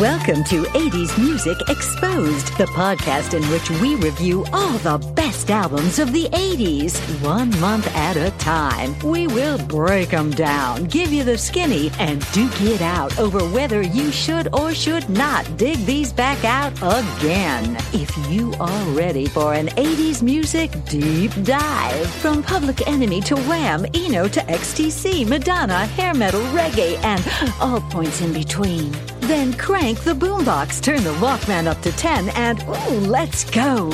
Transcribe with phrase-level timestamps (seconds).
[0.00, 5.98] Welcome to 80s Music Exposed, the podcast in which we review all the best albums
[5.98, 8.96] of the 80s, one month at a time.
[9.00, 13.82] We will break them down, give you the skinny, and duke it out over whether
[13.82, 17.74] you should or should not dig these back out again.
[17.92, 23.84] If you are ready for an 80s music deep dive, from Public Enemy to Wham,
[23.94, 28.94] Eno to XTC, Madonna, hair metal, reggae, and all points in between.
[29.28, 33.90] Then crank the boombox, turn the Walkman up to 10, and ooh, let's go.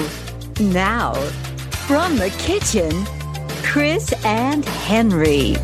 [0.61, 1.15] Now,
[1.89, 2.93] from the kitchen,
[3.65, 5.57] Chris and Henry.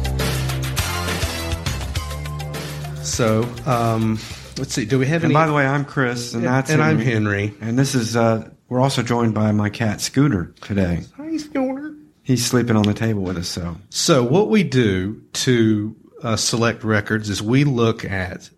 [3.05, 4.19] So, um,
[4.59, 4.87] let's see.
[4.87, 5.34] Do we have And any?
[5.34, 7.47] by the way, I'm Chris, and that's and I'm Henry.
[7.48, 7.55] Henry.
[7.61, 11.05] And this is uh, we're also joined by my cat Scooter today.
[11.16, 11.95] Hi, Scooter.
[12.25, 13.48] He's sleeping on the table with us.
[13.48, 18.50] So So, what we do to uh, select records is we look at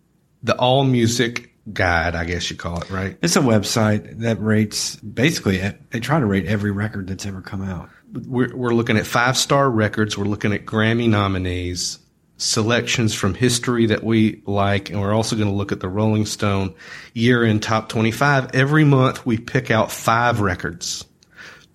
[0.43, 3.17] the All Music Guide, I guess you call it, right?
[3.21, 7.41] it's a website that rates basically e, they try to rate every record that's ever
[7.41, 7.89] come out.
[8.11, 10.17] We're, we're looking at five star records.
[10.17, 11.99] We're looking at Grammy nominees,
[12.35, 16.25] selections from history that we like, and we're also going to look at the Rolling
[16.25, 16.75] Stone
[17.13, 18.53] year in top 25.
[18.53, 21.05] Every month, we pick out five records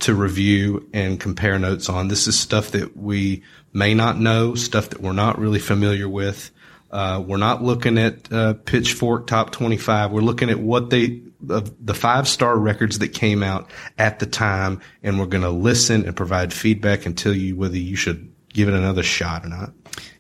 [0.01, 2.09] to review and compare notes on.
[2.09, 6.51] This is stuff that we may not know, stuff that we're not really familiar with.
[6.91, 10.11] Uh, we're not looking at uh, Pitchfork Top 25.
[10.11, 14.27] We're looking at what they, uh, the five star records that came out at the
[14.27, 18.33] time, and we're going to listen and provide feedback and tell you whether you should
[18.53, 19.73] give it another shot or not.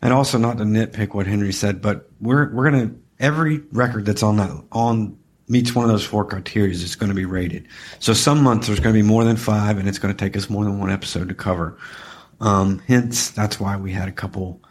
[0.02, 4.22] And also not to nitpick what Henry said, but we're we're gonna every record that's
[4.22, 7.66] on that on meets one of those four criteria is going to be rated.
[8.00, 10.36] So some months there's going to be more than five, and it's going to take
[10.36, 11.78] us more than one episode to cover.
[12.40, 14.62] Um, hence, that's why we had a couple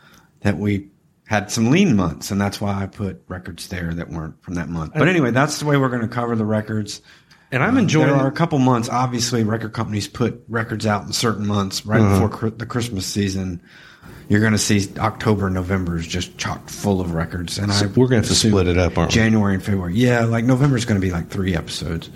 [0.42, 0.90] that we
[1.28, 4.70] had some lean months, and that's why I put records there that weren't from that
[4.70, 4.94] month.
[4.96, 7.02] But anyway, that's the way we're going to cover the records.
[7.52, 8.90] And I'm enjoying There are a couple months.
[8.90, 12.28] Obviously, record companies put records out in certain months right Uh-huh.
[12.28, 13.62] before the Christmas season.
[14.30, 18.08] You're going to see October, November is just chock full of records, and I we're
[18.08, 19.16] going to have to split it up, aren't we?
[19.16, 19.96] January and February.
[19.96, 22.10] Yeah, like November is going to be like three episodes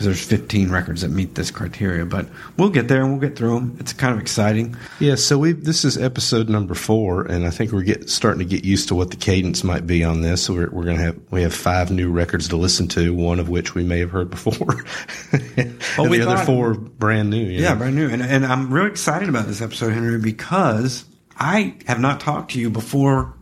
[0.00, 2.06] because there's 15 records that meet this criteria.
[2.06, 3.76] But we'll get there and we'll get through them.
[3.80, 4.74] It's kind of exciting.
[4.98, 8.46] Yeah, so we this is episode number four, and I think we're get, starting to
[8.46, 10.44] get used to what the cadence might be on this.
[10.44, 13.40] So we're, we're going to have we have five new records to listen to, one
[13.40, 14.86] of which we may have heard before,
[15.58, 17.44] and we the other four brand new.
[17.44, 17.76] Yeah, know?
[17.76, 18.08] brand new.
[18.08, 21.04] And, and I'm really excited about this episode, Henry, because
[21.36, 23.34] I have not talked to you before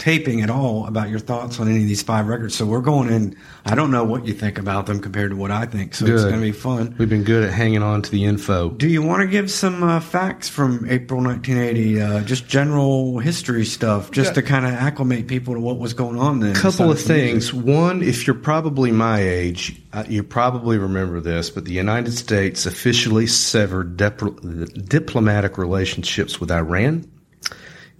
[0.00, 2.54] taping at all about your thoughts on any of these five records.
[2.56, 3.36] So we're going in.
[3.66, 5.94] I don't know what you think about them compared to what I think.
[5.94, 6.94] So it's going to be fun.
[6.98, 8.70] We've been good at hanging on to the info.
[8.70, 12.00] Do you want to give some uh, facts from April 1980?
[12.00, 14.34] Uh, just general history stuff, just Yeah.
[14.34, 16.52] to kind of acclimate people to what was going on then.
[16.56, 17.30] A couple of the music.
[17.50, 17.52] things.
[17.54, 22.64] One, if you're probably my age, uh, you probably remember this, but the United States
[22.64, 24.40] officially severed dip-
[24.88, 27.04] diplomatic relationships with Iran,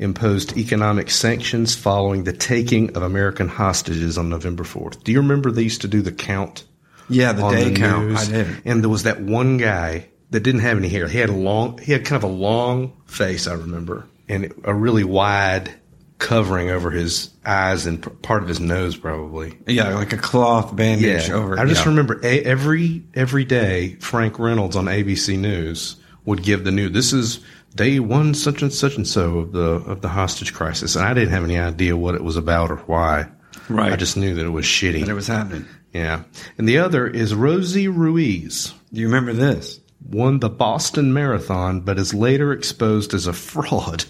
[0.00, 5.05] imposed economic sanctions following the taking of American hostages on November 4th.
[5.05, 6.65] Do you remember they used to do the count?
[7.09, 8.09] Yeah, the day the count.
[8.09, 8.28] news?
[8.28, 8.62] I did.
[8.65, 11.06] And there was that one guy that didn't have any hair.
[11.09, 14.72] He had a long, he had kind of a long face, I remember, and a
[14.75, 15.75] really wide
[16.19, 19.59] covering over his eyes and p- part of his nose, probably.
[19.66, 21.59] Yeah, like a cloth bandage Yeah, over.
[21.59, 21.89] I just yeah.
[21.91, 25.97] remember a, every every day Frank Reynolds on ABC News
[26.27, 26.93] would give the news.
[26.93, 27.41] This is
[27.75, 31.15] day one, such and such and so of the of the hostage crisis, and I
[31.15, 33.27] didn't have any idea what it was about or why.
[33.69, 33.93] Right.
[33.93, 35.01] I just knew that it was shitty.
[35.01, 35.67] that it was happening.
[35.93, 36.25] yeah,
[36.59, 39.81] and the other is Rosie Ruiz Do you remember this?
[40.09, 44.05] won the Boston Marathon, but is later exposed as a fraud.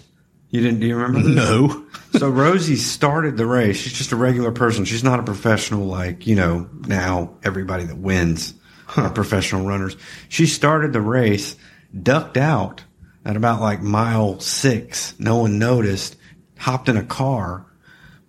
[0.49, 0.79] You didn't?
[0.81, 1.35] Do you remember this?
[1.35, 1.85] No.
[2.13, 3.77] so Rosie started the race.
[3.77, 4.83] She's just a regular person.
[4.83, 8.53] She's not a professional like, you know, now everybody that wins
[8.97, 9.95] are professional runners.
[10.27, 11.55] She started the race,
[12.01, 12.83] ducked out
[13.25, 15.13] at about like mile six.
[15.19, 16.15] No one noticed,
[16.57, 17.65] hopped in a car,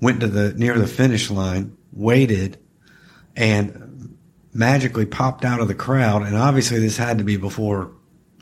[0.00, 2.58] went to the near the finish line, waited,
[3.36, 4.16] and
[4.52, 6.22] magically popped out of the crowd.
[6.22, 7.92] And obviously this had to be before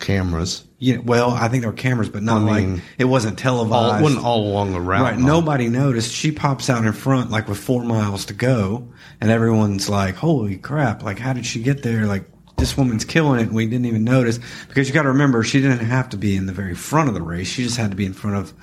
[0.01, 0.65] Cameras.
[0.97, 3.93] know, well, I think there were cameras, but not I mean, like it wasn't televised.
[3.93, 5.03] All, it wasn't all along the route.
[5.03, 5.19] Right.
[5.19, 6.13] Nobody noticed.
[6.13, 8.89] She pops out in front, like with four miles to go,
[9.21, 11.03] and everyone's like, "Holy crap!
[11.03, 12.07] Like, how did she get there?
[12.07, 12.25] Like,
[12.61, 15.61] this woman's killing it, and we didn't even notice." Because you got to remember, she
[15.61, 17.49] didn't have to be in the very front of the race.
[17.49, 18.55] She just had to be in front of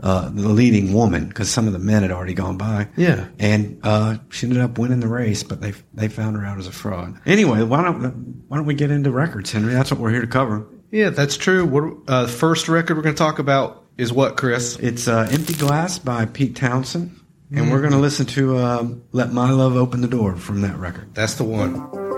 [0.00, 2.88] uh, the leading woman because some of the men had already gone by.
[2.96, 3.28] Yeah.
[3.38, 6.66] And uh, she ended up winning the race, but they they found her out as
[6.66, 7.20] a fraud.
[7.26, 9.72] Anyway, why don't why don't we get into records, Henry?
[9.72, 10.66] That's what we're here to cover.
[10.90, 11.64] Yeah, that's true.
[11.64, 14.76] What uh, first record we're going to talk about is what, Chris?
[14.78, 17.20] It's uh, "Empty Glass" by Pete Townshend.
[17.56, 20.76] And we're going to listen to um, Let My Love Open the Door from that
[20.76, 21.14] record.
[21.14, 22.13] That's the one.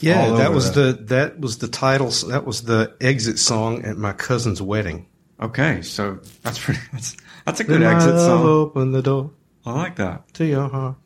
[0.00, 2.10] Yeah, that was the that was the title.
[2.28, 5.06] That was the exit song at my cousin's wedding.
[5.40, 6.80] Okay, so that's pretty.
[6.92, 7.16] That's,
[7.46, 8.44] that's a good my exit song.
[8.44, 9.30] Open the door
[9.64, 10.32] I like that.
[10.34, 10.96] to your heart.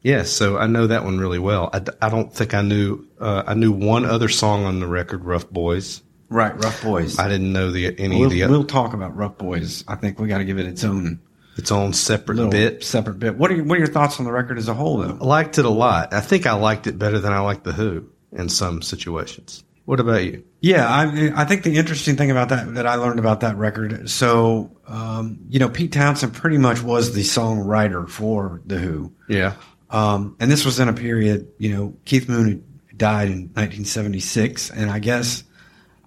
[0.00, 1.68] Yes, so I know that one really well.
[1.72, 3.06] I, I don't think I knew.
[3.20, 7.18] Uh, I knew one other song on the record, "Rough Boys." Right, Rough Boys.
[7.18, 9.84] I didn't know the any we'll, of the other, we'll talk about Rough Boys.
[9.86, 11.20] I think we got to give it its own
[11.56, 12.82] its own separate little bit.
[12.82, 13.36] separate bit.
[13.36, 15.18] What are your, what are your thoughts on the record as a whole, though?
[15.20, 16.14] I liked it a lot.
[16.14, 19.64] I think I liked it better than I liked the Who in some situations.
[19.84, 20.44] What about you?
[20.60, 24.08] Yeah, I, I think the interesting thing about that that I learned about that record.
[24.08, 29.54] So, um, you know, Pete Townshend pretty much was the songwriter for the Who, Yeah,
[29.90, 31.48] um, and this was in a period.
[31.58, 32.64] You know, Keith Moon
[32.96, 35.42] died in 1976, and I guess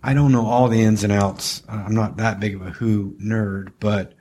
[0.01, 1.61] I don't know all the ins and outs.
[1.67, 4.13] I'm not that big of a Who nerd, but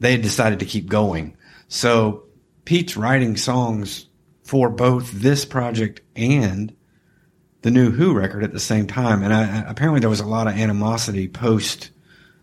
[0.00, 1.36] they had decided to keep going.
[1.68, 2.24] So
[2.64, 4.06] Pete's writing songs
[4.42, 6.74] for both this project and
[7.62, 9.22] the new Who record at the same time.
[9.22, 11.90] And I, apparently there was a lot of animosity post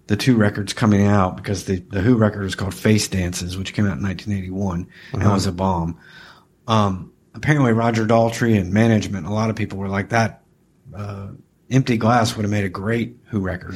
[0.07, 3.73] the two records coming out because the, the Who record was called Face Dances, which
[3.73, 5.99] came out in 1981 and was a bomb.
[6.67, 10.43] Um, apparently Roger Daltrey and management, a lot of people were like that.
[10.95, 11.29] Uh,
[11.69, 13.75] Empty Glass would have made a great Who record.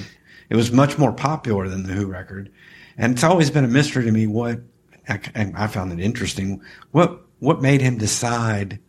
[0.49, 2.51] It was much more popular than the Who record.
[2.97, 4.59] And it's always been a mystery to me what,
[5.07, 6.61] and I found it interesting,
[6.91, 8.79] what, what made him decide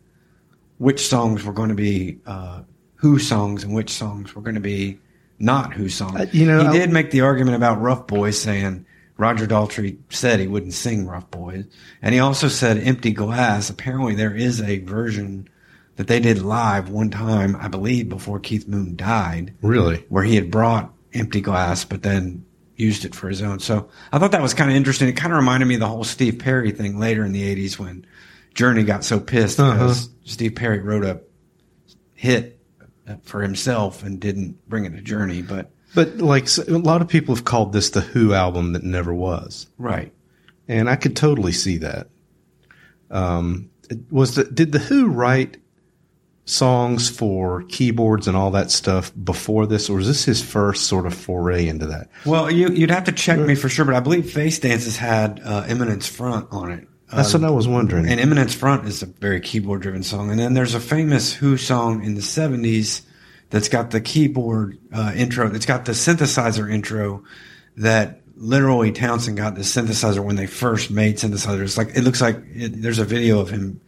[0.77, 2.61] which songs were going to be uh,
[2.95, 4.99] Who songs and which songs were going to be
[5.39, 6.19] not Who songs.
[6.19, 8.85] Uh, you know, he I- did make the argument about Rough Boys, saying
[9.17, 11.65] Roger Daltrey said he wouldn't sing Rough Boys,
[12.01, 13.69] and he also said Empty Glass.
[13.69, 15.47] Apparently, there is a version
[15.95, 20.03] that they did live one time, I believe, before Keith Moon died, really.
[20.09, 22.43] where he had brought Empty Glass, but then
[22.75, 23.59] used it for his own.
[23.59, 25.07] So I thought that was kind of interesting.
[25.07, 27.77] It kind of reminded me of the whole Steve Perry thing later in the '80s
[27.77, 28.05] when
[28.53, 29.73] Journey got so pissed Uh-huh.
[29.73, 31.21] because Steve Perry wrote a
[32.13, 32.59] hit
[33.23, 35.41] for himself and didn't bring it to Journey.
[35.41, 39.13] But But like a lot of people have called this the Who album that never
[39.13, 40.13] was, right,
[40.67, 42.07] and I could totally see that.
[43.11, 43.69] Um,
[44.09, 45.57] was the did the Who write
[46.45, 51.05] songs for keyboards and all that stuff before this, or is this his first sort
[51.05, 52.09] of foray into that?
[52.25, 55.39] well, you, you'd have to check me for sure, but I believe Face Dances had
[55.43, 56.87] uh, Eminence Front on it.
[57.15, 58.07] That's what I was wondering.
[58.07, 60.31] And Eminence Front is a very keyboard driven song.
[60.31, 63.01] And then there's a famous Who song in the 70s
[63.49, 67.23] that's got the keyboard uh, intro, it's got the synthesizer intro
[67.77, 71.77] that literally Townshend got the synthesizer when they first made synthesizers.
[71.77, 73.79] Like, it looks like it, there's a video of him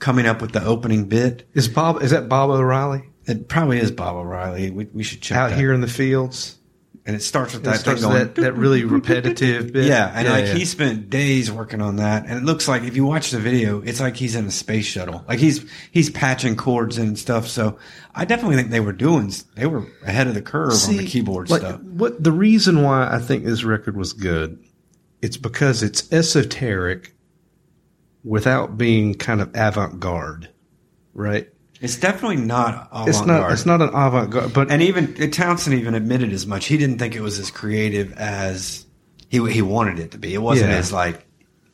[0.00, 1.48] coming up with the opening bit.
[1.54, 4.70] is Bob is that Baba O'Riley It probably is Baba O'Riley.
[4.70, 5.58] We, we should check out that.
[5.58, 6.58] here in the fields?
[7.04, 8.18] And it starts with That that thing going.
[8.18, 9.86] that, that really repetitive bit.
[9.86, 10.54] Yeah, and like yeah.
[10.54, 13.80] he spent days working on that, and it looks like if you watch the video,
[13.80, 15.24] it's like he's in a space shuttle.
[15.26, 17.48] Like he's he's patching chords and stuff.
[17.48, 17.76] So
[18.14, 21.50] I definitely think they were doing they were ahead of the curve on the keyboard
[21.50, 21.80] like, stuff.
[21.80, 24.62] What the reason why I think this record was good,
[25.20, 27.14] it's because it's esoteric
[28.22, 30.48] without being kind of avant-garde,
[31.14, 31.48] right?
[31.82, 33.24] It's definitely not It's not.
[33.24, 33.52] avant-garde.
[33.52, 36.66] It's not an avant-garde, but And even Townshend even admitted as much.
[36.66, 38.86] He didn't think it was as creative as
[39.28, 40.32] he he wanted it to be.
[40.32, 40.76] It wasn't Yeah.
[40.78, 41.26] as like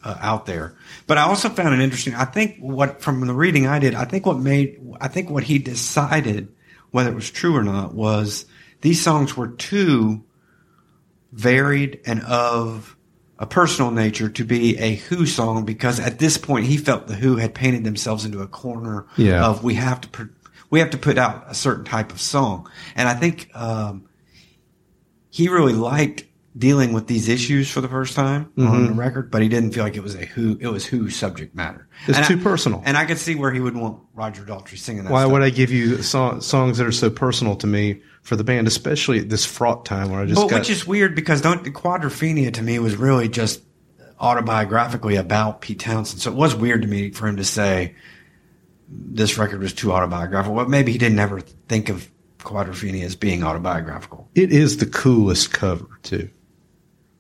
[0.02, 0.74] uh, out there.
[1.06, 2.14] But I also found it interesting.
[2.14, 5.44] I think what from the reading I did, I think what made I think what
[5.44, 6.48] he decided
[6.90, 8.46] whether it was true or not was
[8.80, 10.24] these songs were too
[11.32, 12.96] varied and of
[13.38, 17.14] a personal nature to be a Who song because at this point he felt the
[17.14, 19.46] Who had painted themselves into a corner Yeah.
[19.46, 20.22] of we have to pr-
[20.70, 24.04] we have to put out a certain type of song, and I think um,
[25.30, 26.24] he really liked
[26.56, 29.84] dealing with these issues for the first time on the record, but he didn't feel
[29.84, 31.88] like it was a who it was who subject matter.
[32.08, 32.82] It's And too I- personal.
[32.84, 35.12] And I could see where he would want Roger Daltrey singing that.
[35.12, 35.32] Why stuff.
[35.32, 38.66] would I give you so- songs that are so personal to me for the band,
[38.66, 41.64] especially at this fraught time where I just But got which is weird because don't
[41.64, 43.62] Quadrophenia to me was really just
[44.20, 46.20] autobiographically about Pete Townshend.
[46.20, 47.94] So it was weird to me for him to say
[48.88, 50.56] this record was too autobiographical.
[50.56, 54.28] But maybe he didn't ever think of Quadrophenia as being autobiographical.
[54.34, 56.30] it is the coolest cover too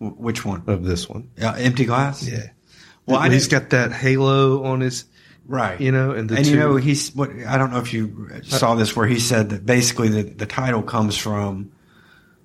[0.00, 0.62] W- which one?
[0.66, 1.30] of this one.
[1.40, 2.26] Uh, Empty Glass.
[2.26, 2.50] Yeah.
[3.06, 5.04] Well, he's got that halo on his,
[5.48, 5.80] right.
[5.80, 8.76] you know, and and two, you know he's what I don't know if you saw
[8.76, 11.72] this where he said that basically the, the title comes from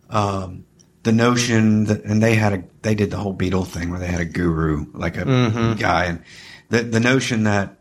[0.09, 0.65] um,
[1.03, 4.07] the notion that and they had a they did the whole Beatle thing where they
[4.07, 5.73] had a guru like a Mm-hmm.
[5.79, 6.23] guy and
[6.69, 7.77] the the notion that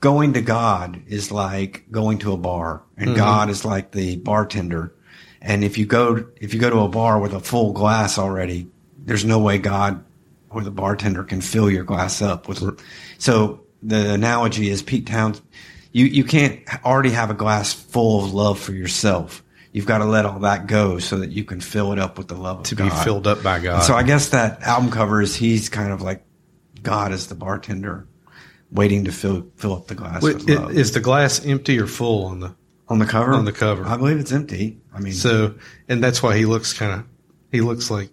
[0.00, 3.16] going to God is like going to a bar and Mm-hmm.
[3.16, 4.92] God is like the bartender
[5.40, 8.66] and if you go if you go to a bar with a full glass already
[8.98, 10.02] there's no way God
[10.50, 12.80] or the bartender can fill your glass up with.
[13.18, 15.40] So the analogy is Pete Towns.
[15.92, 19.42] You you can't already have a glass full of love for yourself.
[19.72, 22.28] You've got to let all that go so that you can fill it up with
[22.28, 22.84] the love of to God.
[22.84, 23.82] be filled up by God.
[23.82, 26.24] So I guess that album cover is he's kind of like
[26.82, 28.06] God is the bartender,
[28.70, 30.72] waiting to fill fill up the glass Wait, with love.
[30.72, 32.54] is the glass empty or full on the
[32.88, 33.32] on the cover?
[33.32, 33.84] on the cover.
[33.84, 34.80] I believe it's empty.
[34.92, 35.54] I mean, so,
[35.88, 37.06] and that's why he looks kind of
[37.50, 38.10] he looks like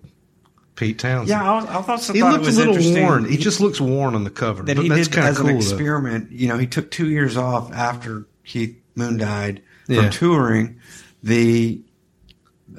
[0.75, 1.29] Pete Townshend.
[1.29, 2.13] yeah, I, I thought so.
[2.13, 3.25] he thought it looked a little worn.
[3.25, 4.63] He just looks worn on the cover.
[4.63, 5.49] that but he that's did kind as of cool.
[5.49, 5.61] an though.
[5.61, 6.31] experiment.
[6.31, 10.09] You know, he took two years off after Keith Moon died from Yeah.
[10.09, 10.79] touring.
[11.23, 11.81] The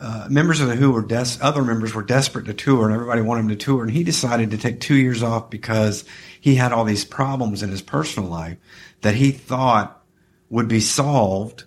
[0.00, 3.20] uh, members of the Who were des- other members were desperate to tour, and everybody
[3.20, 3.82] wanted him to tour.
[3.82, 6.04] And he decided to take two years off because
[6.40, 8.56] he had all these problems in his personal life
[9.02, 10.02] that he thought
[10.48, 11.64] would be solved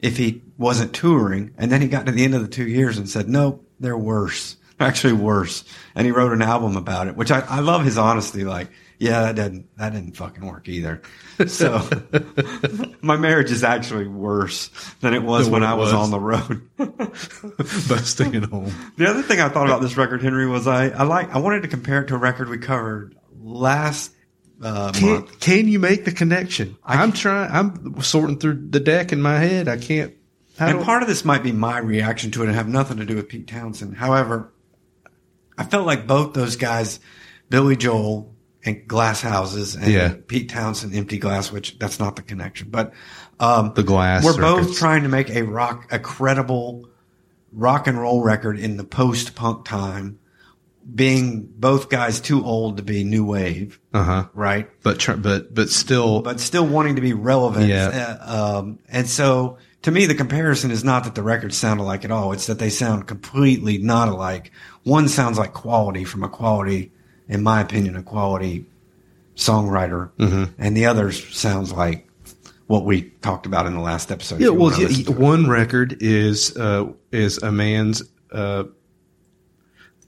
[0.00, 1.52] if he wasn't touring.
[1.56, 3.96] And then he got to the end of the two years and said, "Nope, they're
[3.96, 5.64] worse." Actually, worse.
[5.94, 8.44] And he wrote an album about it, which I, I love his honesty.
[8.44, 11.02] Like, yeah, that didn't that didn't fucking work either.
[11.46, 11.88] So
[13.00, 14.70] my marriage is actually worse
[15.00, 15.94] than it was Than when it I was, was.
[15.94, 16.68] on the road.
[17.88, 18.72] busting it home.
[18.96, 21.62] The other thing I thought about this record, Henry, was I, I like I wanted
[21.62, 24.12] to compare it to a record we covered last
[24.60, 25.40] uh, Can, month.
[25.40, 26.76] can you make the connection?
[26.84, 27.50] I'm trying.
[27.52, 29.68] I'm sorting through the deck in my head.
[29.68, 30.14] I can't.
[30.58, 33.04] How And part of this might be my reaction to it and have nothing to
[33.04, 33.96] do with Pete Townshend.
[33.96, 34.52] However,
[35.58, 37.00] I felt like both those guys,
[37.50, 38.34] Billy Joel
[38.64, 40.14] and Glass Houses and Yeah.
[40.26, 42.92] Pete Townshend, Empty Glass, which that's not the connection, but
[43.40, 46.88] um, The Glass We're both trying to make a rock, a credible
[47.52, 50.18] rock and roll record in the post punk time,
[50.92, 54.28] being both guys too old to be new wave, uh huh.
[54.34, 54.68] right?
[54.82, 56.22] But tr- but but still.
[56.22, 57.66] but still wanting to be relevant.
[57.66, 58.18] Yeah.
[58.20, 62.04] Uh, um, and so to me, the comparison is not that the records sound alike
[62.04, 62.32] at all.
[62.32, 64.50] It's that they sound completely not alike.
[64.88, 66.90] One sounds like quality from a quality,
[67.28, 68.64] in my opinion, a quality
[69.36, 70.44] songwriter, Mm-hmm.
[70.58, 72.08] and the other sounds like
[72.66, 74.40] what we talked about in the last episode.
[74.40, 74.48] yeah.
[74.48, 75.18] Well, wanna yeah, listen it.
[75.18, 78.02] one record is uh, is a man's
[78.32, 78.64] uh,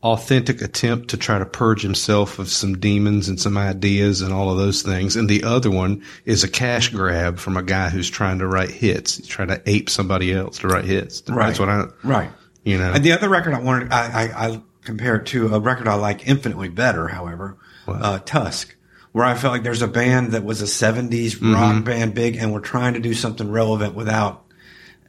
[0.03, 4.51] authentic attempt to try to purge himself of some demons and some ideas and all
[4.51, 8.09] of those things, and the other one is a cash grab from a guy who's
[8.09, 9.17] trying to write hits.
[9.19, 11.23] He's trying to ape somebody else to write hits.
[11.29, 11.47] Right.
[11.49, 11.85] That's what I.
[12.03, 12.31] right.
[12.65, 12.93] You know.
[12.93, 15.95] And the other record I wanted, I, I, I compare it to a record I
[15.95, 17.57] like infinitely better, however,
[17.89, 18.75] uh, Tusk,
[19.13, 21.55] where I felt like there's a band that was a 70s Mm-hmm.
[21.55, 24.45] rock band big and were trying to do something relevant without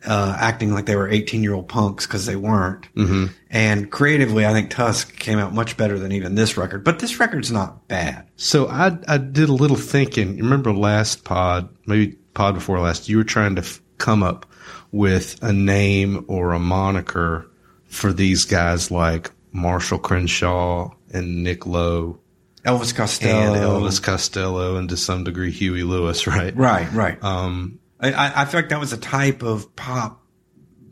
[0.03, 2.91] uh, acting like they were 18 year old punks because they weren't.
[2.95, 3.25] Mm-hmm.
[3.51, 6.83] And creatively, I think Tusk came out much better than even this record.
[6.83, 8.27] But this record's not bad.
[8.35, 10.37] So I I did a little thinking.
[10.37, 14.47] Remember last pod, maybe pod before last, you were trying to f- come up
[14.91, 17.47] with a name or a moniker
[17.85, 22.19] for these guys like Marshall Crenshaw and Nick Lowe
[22.65, 23.53] Elvis Costello.
[23.53, 26.55] and Elvis Costello and to some degree Huey Lewis, right?
[26.55, 27.23] Right, right.
[27.23, 30.23] Um, I- I, feel like that was a type of pop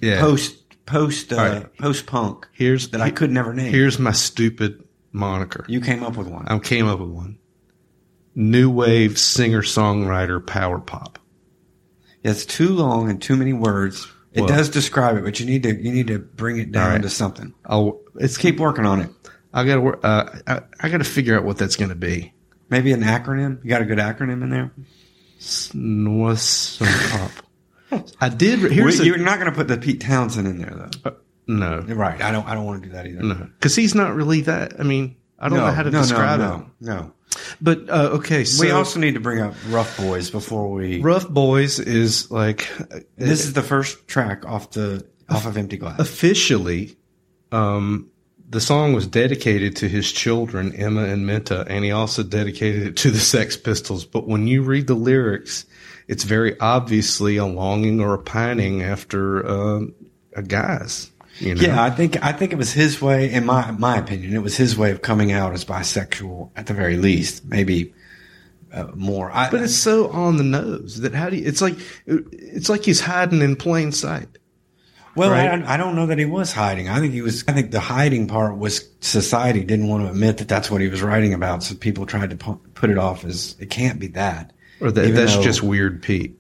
[0.02, 0.20] yeah.
[0.20, 1.78] post post uh, Right.
[1.78, 3.72] post punk here's that I could never name.
[3.72, 5.66] Here's my stupid moniker.
[5.68, 6.48] you came up with one.
[6.48, 7.38] I came up with one.
[8.36, 11.20] New wave singer songwriter power pop.
[12.24, 14.08] It's too long and too many words.
[14.34, 16.92] It Well- does describe it, but you need to you need to bring it down
[16.92, 17.02] right.
[17.02, 17.54] to something.
[17.66, 19.10] I'll it's Keep working on it.
[19.54, 20.00] I gotta work.
[20.04, 22.34] Uh, I, I gotta figure out what that's gonna be.
[22.70, 23.64] Maybe an acronym.
[23.64, 24.72] You got a good acronym in there.
[25.74, 26.80] What's?
[28.22, 28.60] I did.
[28.72, 31.16] Here's a, You're not going to put the Pete Townshend in there though.
[31.48, 32.22] no, Right.
[32.22, 32.46] I don't.
[32.48, 33.24] I don't want to do that either.
[33.24, 34.80] no, because he's not really that.
[34.80, 36.72] I mean, I don't know how to no, describe no, him.
[36.82, 37.14] no, no.
[37.62, 41.02] But uh, okay, so we also need to bring up Rough Boys before we.
[41.02, 42.70] Rough Boys is like
[43.18, 46.00] This is the first track off the off of Empty Glass.
[46.00, 46.98] officially
[47.52, 48.10] um,
[48.50, 52.96] the song was dedicated to his children, Emma and Minta, and he also dedicated it
[52.98, 54.06] to the Sex Pistols.
[54.06, 55.66] But when you read the lyrics,
[56.08, 59.82] it's very obviously a longing or a pining after uh,
[60.36, 61.12] a guy's.
[61.40, 61.62] You know?
[61.62, 63.32] Yeah, I think I think it was his way.
[63.32, 66.74] In my my opinion, it was his way of coming out as bisexual at the
[66.74, 67.46] very least.
[67.46, 67.94] Maybe
[68.74, 69.32] uh, more.
[69.32, 72.84] I, But it's so on the nose that how do you, it's like it's like
[72.84, 74.28] he's hiding in plain sight.
[75.16, 75.48] well, right.
[75.48, 76.88] I, don't- I don't know that he was hiding.
[76.90, 77.44] I think he was.
[77.48, 80.88] I think the hiding part was society didn't want to admit that that's what he
[80.88, 82.36] was writing about, so people tried to
[82.74, 84.52] put it off as it can't be that.
[84.82, 86.39] Or that that's though- just weird Pete.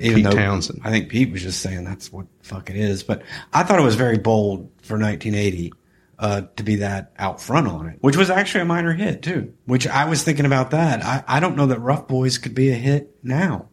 [0.00, 0.80] Even Pete though Townshend.
[0.84, 3.02] I think Pete was just saying that's what the fuck it is.
[3.02, 5.72] But I thought it was very bold for 1980
[6.18, 9.54] uh, to be that out front on it, which was actually a minor hit too.
[9.64, 11.04] Which I was thinking about that.
[11.04, 13.68] I, I don't know that Rough Boys could be a hit now.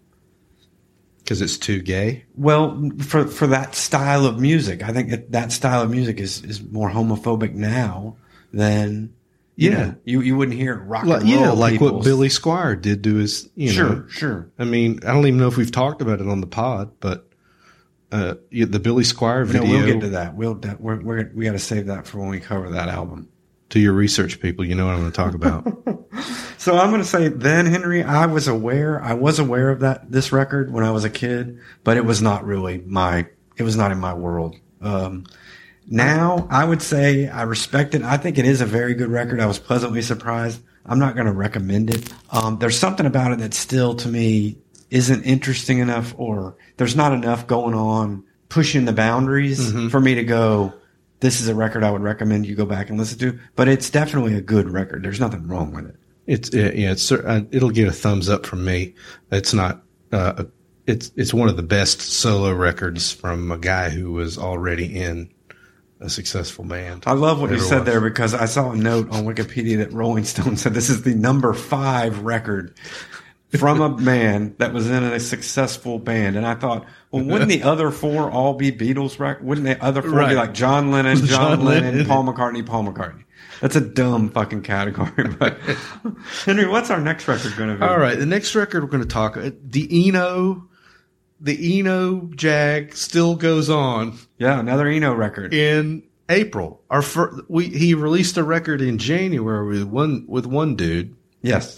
[1.20, 2.24] Because it's too gay.
[2.36, 6.42] Well, for for that style of music, I think that, that style of music is
[6.44, 8.16] is more homophobic now
[8.54, 9.14] than
[9.58, 9.78] you Yeah.
[9.78, 11.42] know, you you wouldn't hear rock Like, and roll.
[11.42, 14.04] yeah, like what Billy Squier did to his, you Sure, know.
[14.08, 14.50] sure.
[14.58, 17.28] I mean, I don't even know if we've talked about it on the pod, but
[18.12, 19.70] uh, the Billy Squier No, video.
[19.70, 20.36] we'll get to that.
[20.36, 23.28] We'll we're, we're we got to save that for when we cover that album.
[23.72, 25.68] to your research people, you know what I'm going to talk about.
[26.60, 30.12] So I'm going to say then, Henry, I was aware, I was aware of that,
[30.12, 33.78] this record when I was a kid, but it was not really my, it was
[33.78, 34.56] not in my world.
[34.82, 35.26] Um,
[35.88, 38.02] now I would say I respect it.
[38.04, 39.40] I think it is a very good record.
[39.40, 40.62] I was pleasantly surprised.
[40.86, 42.14] I'm not going to recommend it.
[42.32, 44.58] Um, there's something about it that still to me
[44.90, 50.24] isn't interesting enough or there's not enough going on pushing the boundaries for me to
[50.24, 50.74] go,
[51.20, 53.90] this is a record I would recommend you go back and listen to, but it's
[53.90, 55.04] definitely a good record.
[55.04, 55.96] There's nothing wrong with it.
[56.28, 58.94] It's uh, yeah, it's uh, it'll get a thumbs up from me.
[59.32, 59.82] It's not.
[60.12, 60.44] Uh,
[60.86, 65.30] it's it's one of the best solo records from a guy who was already in
[66.00, 67.04] a successful band.
[67.08, 67.86] I love what you said was.
[67.86, 71.16] there because I saw a note on Wikipedia that Rolling Stone said this is the
[71.16, 72.76] number five record
[73.58, 76.36] from a man that was in a successful band.
[76.36, 79.46] And I thought, well, wouldn't the other four all be Beatles records?
[79.48, 80.30] Wouldn't the other four Right.
[80.30, 82.06] be like John Lennon, John, John Lennon, Lennon.
[82.08, 83.24] Paul McCartney, Paul McCartney?
[83.62, 85.34] That's a dumb fucking category.
[85.40, 85.58] But
[86.46, 87.82] Henry, what's our next record going to be?
[87.82, 90.68] All right, the next record we're going to talk uh, the Eno,
[91.40, 95.54] the Eno Jag still goes on Yeah, another Eno record.
[95.54, 96.82] in April.
[96.90, 101.16] Our fir- we he released a record in January with one with one dude.
[101.42, 101.78] Yes.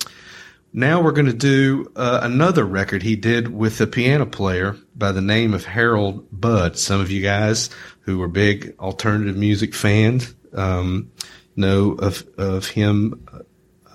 [0.71, 5.11] Now we're going to do uh, another record he did with a piano player by
[5.11, 6.77] the name of Harold Budd.
[6.77, 11.11] Some of you guys who are big alternative music fans um,
[11.55, 13.27] know of of him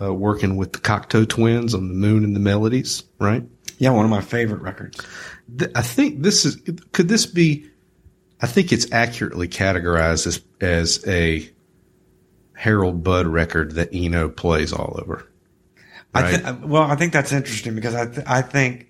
[0.01, 3.45] uh, working with the Cocteau Twins on the Moon and the Melodies, right?
[3.85, 4.99] Yeah, one of my favorite records.
[5.75, 6.57] I think this is
[6.93, 7.69] could this be?
[8.41, 11.47] I think it's accurately categorized as as a
[12.55, 15.29] Harold Budd record that Eno plays all over.
[16.15, 18.87] I th- well, I think that's interesting because I th- I think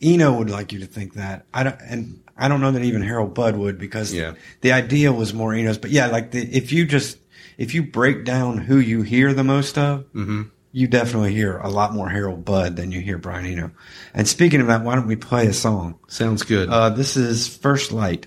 [0.00, 1.44] Eno would like you to think that.
[1.52, 4.34] I don't, and I don't know that even Harold Budd would because Yeah.
[4.62, 5.76] the idea was more Eno's.
[5.76, 7.18] But yeah, like the, if you just
[7.58, 10.42] if you break down who you hear the most of, Mm-hmm.
[10.72, 13.70] You definitely hear a lot more Harold Budd than you hear Brian Eno.
[14.14, 15.98] And speaking of that, why don't we play a song?
[16.08, 16.68] Sounds good.
[16.68, 18.26] Uh, this is First Light.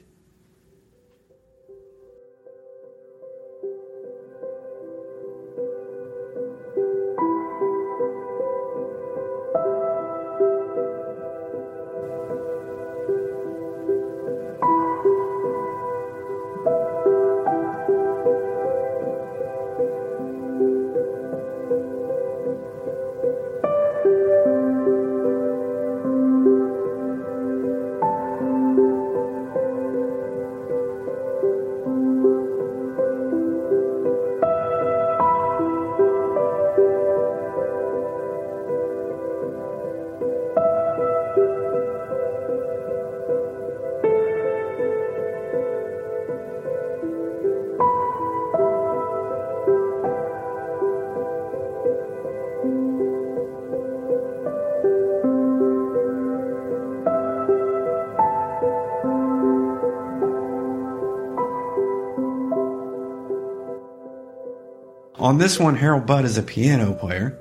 [65.22, 67.38] On this one, Harold Budd is a piano player,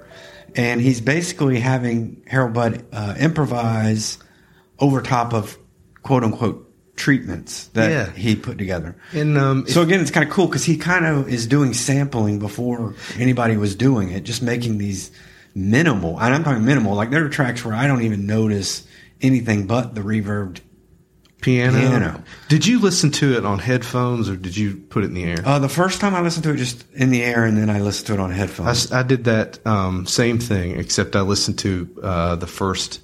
[0.55, 4.19] and he's basically having Harold Budd uh, improvise
[4.79, 5.59] over top of
[6.03, 6.67] quote unquote
[6.97, 8.11] treatments that Yeah.
[8.13, 8.95] he put together.
[9.13, 12.39] and um, So again, it's kind of cool because he kind of is doing sampling
[12.39, 15.11] before anybody was doing it, just making these
[15.55, 16.21] minimal.
[16.21, 16.95] And I'm talking minimal.
[16.95, 18.87] Like there are tracks where I don't even notice
[19.23, 20.61] anything but the reverb
[21.41, 21.79] piano.
[21.79, 22.25] Piano.
[22.49, 25.43] Did you listen to it on headphones or did you put it in the air?
[25.45, 27.81] Uh, the first time I listened to it just in the air, and then I
[27.81, 28.69] listened to it on I, headphones.
[28.87, 33.01] s- I did that um, same thing, except I listened to uh, the first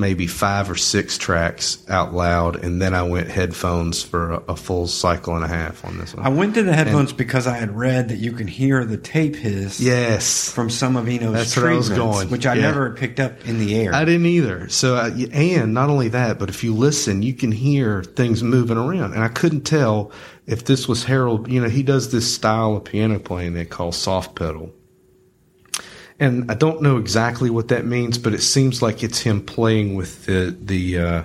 [0.00, 4.56] maybe five or six tracks out loud, and then I went headphones for a, a
[4.56, 6.26] full cycle and a half on this one.
[6.26, 9.36] I went to the headphones because I had read that you can hear the tape
[9.36, 12.30] hiss yes, from some of Eno's That's where I treatments, going.
[12.30, 12.62] which I Yeah.
[12.62, 13.94] never picked up in the air.
[13.94, 14.68] I didn't either.
[14.68, 18.78] So, uh, and not only that, but if you listen, you can hear things moving
[18.78, 19.12] around.
[19.14, 20.10] And I couldn't tell
[20.46, 21.48] if this was Harold.
[21.50, 24.72] You know, he does this style of piano playing they call soft pedal.
[26.20, 29.94] And I don't know exactly what that means, but it seems like it's him playing
[29.96, 31.22] with the the uh,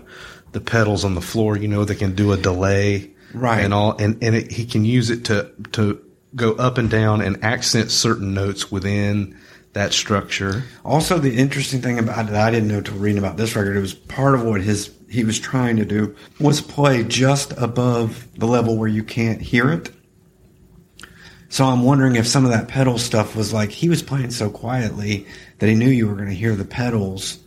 [0.54, 1.58] the pedals on the floor.
[1.58, 3.60] You know, they can do a delay, Right.
[3.64, 6.02] and all, and and it, he can use it to to
[6.36, 9.38] go up and down and accent certain notes within
[9.74, 10.64] that structure.
[10.86, 13.82] Also, the interesting thing about it, I didn't know till reading about this record, it
[13.82, 18.48] was part of what his he was trying to do was play just above the
[18.48, 19.92] level where you can't hear it.
[21.56, 24.50] So I'm wondering if some of that pedal stuff was like he was playing so
[24.50, 25.26] quietly
[25.60, 27.40] that he knew you were going to hear the pedals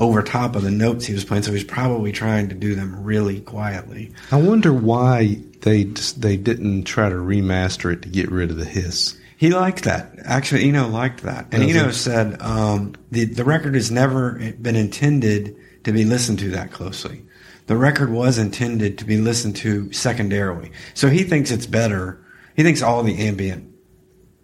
[0.00, 1.42] over top of the notes he was playing.
[1.42, 4.14] So he's probably trying to do them really quietly.
[4.32, 8.64] I wonder why they they didn't try to remaster it to get rid of the
[8.64, 9.18] hiss.
[9.36, 10.18] He liked that.
[10.24, 11.48] Actually, Eno liked that.
[11.52, 11.92] And Does Eno he?
[11.92, 17.26] said um, the, the record has never been intended to be listened to that closely.
[17.66, 20.72] The record was intended to be listened to secondarily.
[20.94, 22.24] So he thinks it's better.
[22.56, 23.72] He thinks all the ambient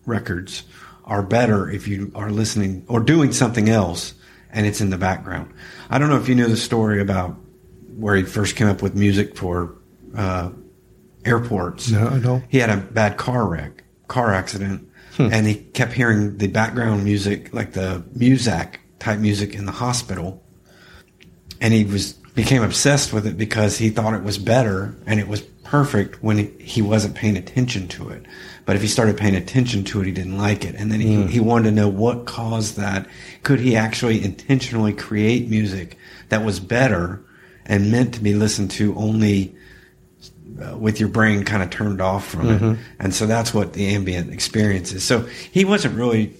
[0.04, 0.64] records
[1.04, 4.14] are better if you are listening or doing something else
[4.50, 5.52] and it's in the background.
[5.90, 7.36] I don't know if you know the story about
[7.96, 9.76] where he first came up with music for
[10.16, 10.50] uh,
[11.24, 11.90] airports.
[11.90, 12.44] No, I don't.
[12.48, 14.88] He had a bad car wreck, car accident,
[15.18, 20.42] and he kept hearing the background music, like the Muzak type music in the hospital,
[21.60, 25.26] and he was became obsessed with it because he thought it was better and it
[25.26, 28.24] was perfect when he, wasn't paying attention to it.
[28.64, 31.26] But if he started paying attention to it, he didn't like it, and then he
[31.26, 33.06] he wanted to know what caused that.
[33.42, 35.98] Could he actually intentionally create music
[36.28, 37.22] that was better
[37.64, 39.54] and meant to be listened to only
[40.62, 42.78] uh, with your brain kind of turned off from it.
[42.98, 45.04] And so that's what the ambient experience is.
[45.04, 46.34] So he wasn't really,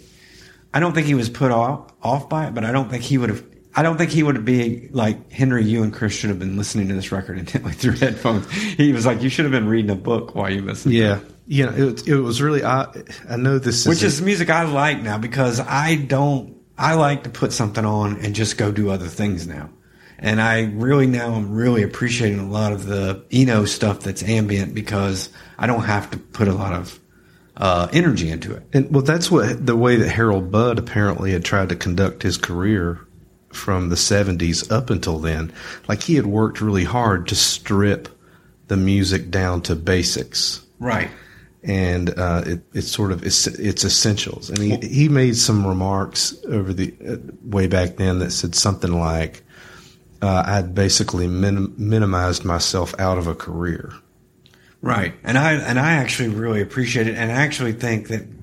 [0.72, 3.18] I don't think he was put off, off by it, but I don't think he
[3.18, 3.44] would have,
[3.76, 6.88] I don't think he would be like Henry, you and Chris should have been listening
[6.88, 8.50] to this record intently through headphones.
[8.50, 10.94] He was like, you should have been reading a book while you listened.
[10.94, 11.72] Yeah, yeah.
[11.74, 12.64] It, it was really.
[12.64, 12.86] I
[13.28, 16.94] I know this is Which a- is music I like now because I don't, I
[16.94, 19.68] like to put something on and just go do other things now.
[20.18, 24.74] And I really now I'm really appreciating a lot of the Eno stuff that's ambient
[24.74, 26.98] because I don't have to put a lot of
[27.58, 28.62] uh, energy into it.
[28.72, 32.38] And well, that's what the way that Harold Budd apparently had tried to conduct his
[32.38, 33.00] career
[33.56, 35.52] from the 70s up until then.
[35.88, 38.08] Like he had worked really hard to strip
[38.68, 40.64] the music down to basics.
[40.78, 41.10] Right.
[41.62, 44.50] And uh, it, it's sort of it's, it's essentials.
[44.50, 48.92] And he, he made some remarks over the uh, way back then that said something
[48.92, 49.42] like,
[50.22, 53.92] uh, "I'd basically minim- minimized myself out of a career."
[54.80, 55.14] Right.
[55.24, 58.36] And I and I actually really appreciate it and I actually think that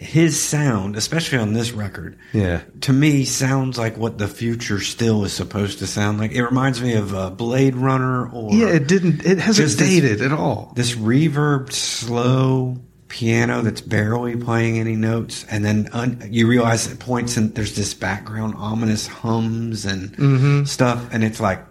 [0.00, 2.60] his sound, especially on this record, Yeah.
[2.82, 6.32] to me sounds like what the future still is supposed to sound like.
[6.32, 9.24] It reminds me of uh, Blade Runner or Yeah, it didn't.
[9.24, 10.72] It hasn't this- dated at all.
[10.76, 12.78] this reverb slow
[13.08, 17.76] piano that's barely playing any notes and then un- you realize at points and there's
[17.76, 21.64] this background ominous hums and stuff and it's like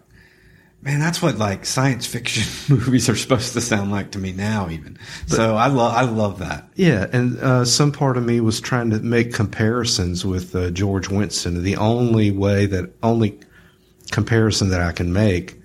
[0.86, 2.44] man that's what like science fiction
[2.76, 6.40] movies are supposed to sound like to me now even so i love i love
[6.40, 10.72] that Yeah, and uh, some part of me was trying to make comparisons with uh,
[10.72, 11.64] George Winston.
[11.64, 13.40] The only way that only
[14.12, 15.60] comparison that I can make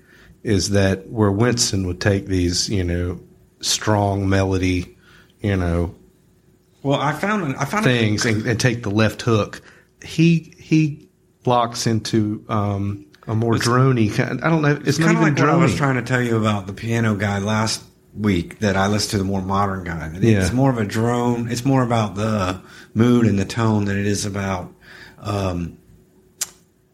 [0.45, 3.21] is that where Winston would take these, you know,
[3.61, 4.97] strong melody,
[5.41, 5.95] you know,
[6.83, 9.61] well i found i found things and, and take the left hook.
[10.03, 11.09] He he
[11.45, 14.41] locks into um, a more drony kind.
[14.43, 14.79] I don't know.
[14.85, 16.73] It's, not kind of even like what i was trying to tell you about the
[16.73, 20.41] piano guy last week that i listened to the more modern guy That Yeah.
[20.43, 22.61] it's more of a drone it's more about the
[22.93, 24.73] mood and the tone than it is about
[25.21, 25.79] um,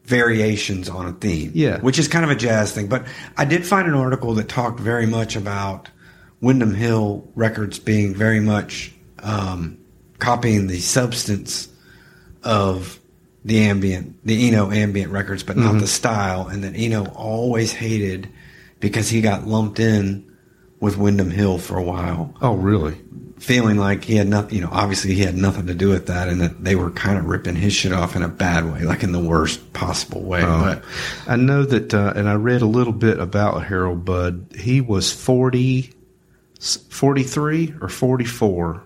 [0.05, 1.81] variations on a theme Yeah.
[1.81, 4.79] which is kind of a jazz thing but i did find an article that talked
[4.79, 5.89] very much about
[6.41, 9.79] windham hill records being very much um,
[10.19, 11.69] copying the substance
[12.45, 13.01] of
[13.47, 18.29] the ambient, the Eno ambient records, but not the style, and that Eno always hated
[18.81, 20.37] because he got lumped in
[20.81, 22.35] with Windham Hill for a while.
[22.43, 23.01] Oh, really?
[23.39, 26.29] feeling like he had nothing, you know, obviously he had nothing to do with that
[26.29, 29.03] and that they were kind of ripping his shit off in a bad way, like
[29.03, 30.43] in the worst possible way.
[30.43, 30.85] Um, but
[31.27, 34.55] I know that, uh, and I read a little bit about Harold Budd.
[34.59, 35.93] He was 40,
[36.59, 38.83] 43 or 44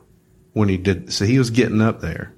[0.53, 2.35] when he did, so he was getting up there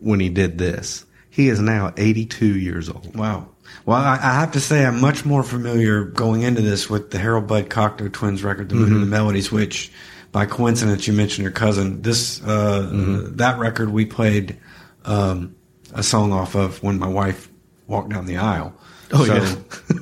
[0.00, 1.06] when he did this.
[1.34, 3.16] He is now 82 years old.
[3.16, 3.48] wow.
[3.86, 7.18] Well, I, I have to say I'm much more familiar going into this with the
[7.18, 9.90] Harold Budd Cocteau Twins record, The Moon and the Melodies, which
[10.30, 12.02] by coincidence you mentioned your cousin.
[12.02, 12.88] This, uh,
[13.36, 14.58] that record we played,
[15.04, 15.56] um,
[15.92, 17.50] a song off of when my wife
[17.88, 18.72] walked down the aisle.
[19.12, 19.56] Oh, yeah.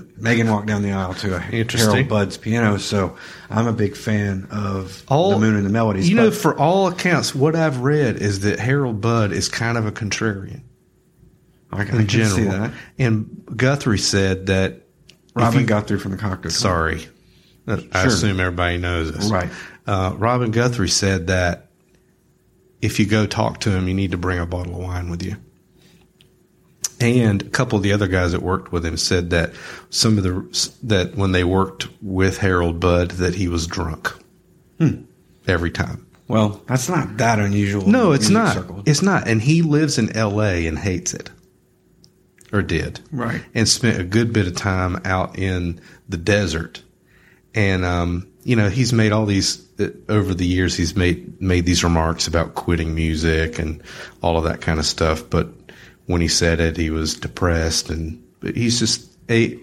[0.18, 3.16] Megan walked down the aisle to a Harold Budd's piano, so
[3.48, 6.10] I'm a big fan of All- the Moon and the Melodies.
[6.10, 9.86] You know, for all accounts, what I've read is that Harold Budd is kind of
[9.86, 10.60] a contrarian
[11.72, 12.36] I, can- I in can general.
[12.36, 12.72] see that.
[12.98, 14.80] And Guthrie said that.
[15.34, 16.18] Robin you- through from the.
[16.18, 16.56] Twins.
[16.56, 17.06] Sorry.
[17.66, 18.06] I Sure.
[18.08, 19.30] assume everybody knows this.
[19.30, 19.48] Right.
[19.86, 21.70] Uh, Robin Guthrie said that
[22.80, 25.22] if you go talk to him, you need to bring a bottle of wine with
[25.22, 25.36] you.
[27.00, 29.52] And a couple of the other guys that worked with him said that
[29.90, 34.12] some of the that when they worked with Harold Budd that he was drunk
[35.48, 36.06] every time.
[36.28, 37.88] Well, that's not that unusual.
[37.88, 38.64] No, it's not.
[38.86, 39.26] It's not.
[39.28, 40.66] And he lives in L.A.
[40.66, 41.30] and hates it,
[42.52, 43.42] or did, Right.
[43.54, 46.82] And spent a good bit of time out in the desert.
[47.54, 50.76] And um, you know, he's made all these uh, over the years.
[50.76, 53.82] He's made made these remarks about quitting music and
[54.22, 55.28] all of that kind of stuff.
[55.28, 55.48] But
[56.06, 59.58] when he said it, he was depressed, and but he's just a.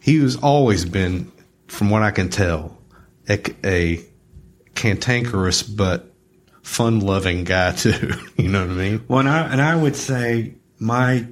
[0.00, 1.30] He was always been,
[1.66, 2.78] from what I can tell,
[3.28, 4.00] a, a
[4.74, 6.14] cantankerous but
[6.62, 8.12] fun loving guy too.
[8.36, 9.04] you know what I mean?
[9.08, 11.26] Well, and I, and I would say my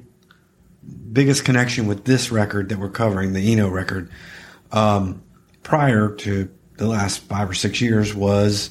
[1.17, 4.11] biggest connection with this record that we're covering, the Eno record,
[4.71, 5.23] um,
[5.63, 8.69] prior to the last five or six years was,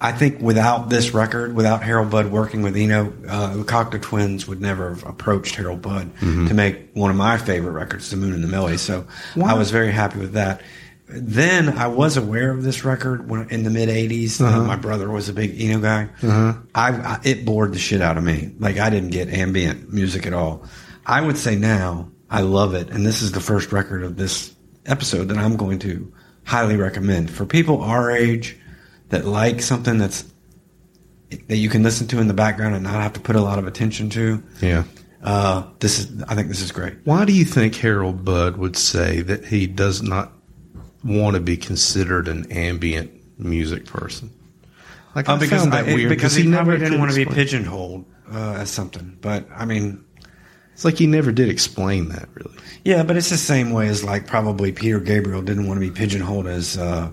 [0.00, 4.48] I think without this record, without Harold Budd working with Eno, uh, the Cocteau Twins
[4.48, 6.10] would never have approached Harold Budd
[6.48, 8.78] to make one of my favorite records, The Moon and the Melody.
[8.78, 9.06] So
[9.42, 10.60] I was very happy with that.
[11.08, 14.40] Then I was aware of this record when in the mid '80s.
[14.40, 16.08] Uh, my brother was a big Eno guy.
[16.74, 18.50] I, I it bored the shit out of me.
[18.58, 20.64] Like I didn't get ambient music at all.
[21.06, 24.52] I would say now I love it, and this is the first record of this
[24.84, 26.12] episode that I'm going to
[26.44, 28.56] highly recommend for people our age
[29.08, 30.24] that like something that's
[31.48, 33.58] that you can listen to in the background and not have to put a lot
[33.58, 34.42] of attention to.
[34.60, 34.84] Yeah.
[35.22, 36.94] Uh, this is I think this is great.
[37.04, 40.32] Why do you think Harold Budd would say that he does not
[41.04, 44.30] want to be considered an ambient music person?
[45.14, 48.56] Like I found that I- weird because he, never didn't want to be pigeonholed uh,
[48.58, 49.18] as something.
[49.20, 50.04] But I mean,
[50.76, 52.54] It's like he never did explain that really.
[52.84, 55.90] Yeah, but it's the same way as like probably Peter Gabriel didn't want to be
[55.90, 57.10] pigeonholed as uh,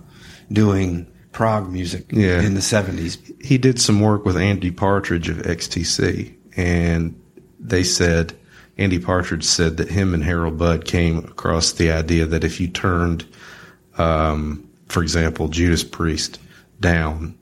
[0.51, 2.41] doing prog music Yeah.
[2.41, 3.17] in the seventies.
[3.41, 7.19] he did some work with Andy Partridge of XTC, and
[7.57, 8.33] they said
[8.77, 12.67] Andy Partridge said that him and Harold Budd came across the idea that if you
[12.67, 13.25] turned,
[13.97, 16.37] um, for example, Judas Priest
[16.81, 17.37] down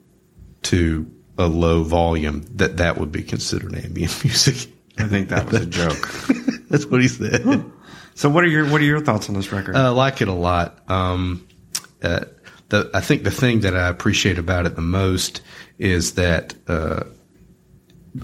[0.62, 4.71] to a low volume, that that would be considered ambient music.
[4.98, 6.08] I think that was a joke.
[6.68, 7.64] That's what he said.
[8.14, 9.76] so what are your what are your thoughts on this record?
[9.76, 10.78] I like it a lot.
[10.90, 11.46] Um,
[12.02, 12.24] uh,
[12.68, 15.42] the, I think the thing that I appreciate about it the most
[15.78, 17.04] is that, uh,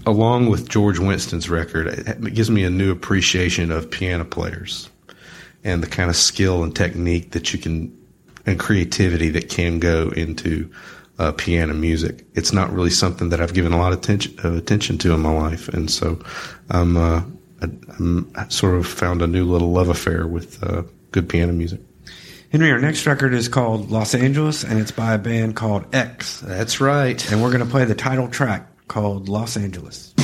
[0.05, 4.89] along with George Winston's record, it gives me a new appreciation of piano players
[5.63, 7.95] and the kind of skill and technique that you can
[8.45, 10.71] and creativity that can go into
[11.19, 12.25] uh, piano music.
[12.33, 15.19] It's not really something that I've given a lot of attention, of attention to in
[15.19, 16.19] my life, and so
[16.69, 17.21] I'm, uh,
[17.61, 17.65] I,
[17.99, 21.81] I'm I sort of found a new little love affair with uh, good piano music.
[22.51, 26.39] Henry, our next record is called Los Angeles, and it's by a band called X,
[26.39, 27.31] That's right.
[27.31, 30.15] and we're going to play the title track called Los Angeles.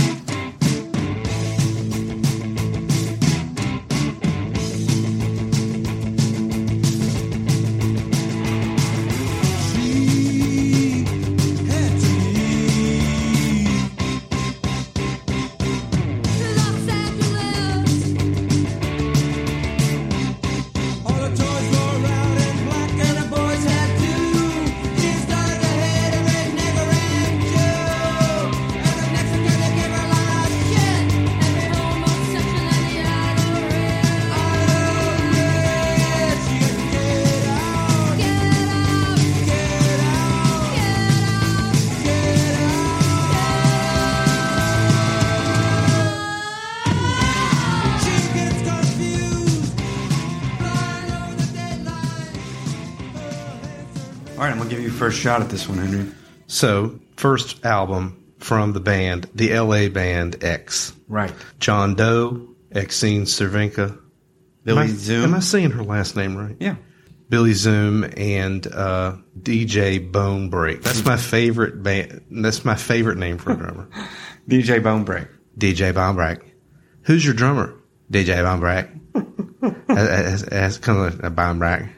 [55.15, 56.12] Shot at this one, Henry.
[56.47, 60.93] So, first album from the band, the LA band X.
[61.08, 61.34] Right.
[61.60, 63.99] John Doe, Exene Cervenka.
[64.63, 65.23] Billy am I, Zoom.
[65.23, 66.56] Am I saying her last name right?
[66.60, 66.75] yeah.
[67.28, 70.84] Billy Zoom and uh, DJ Bonebrake.
[70.84, 72.25] That's my favorite band.
[72.30, 73.89] That's my favorite name for a drummer.
[74.47, 75.28] DJ Bonebrake.
[75.58, 76.43] DJ Bonebrake.
[77.04, 77.73] Who's your drummer?
[78.12, 78.91] DJ Bonebrake.
[79.88, 81.89] That's that's kind of a Bone Break.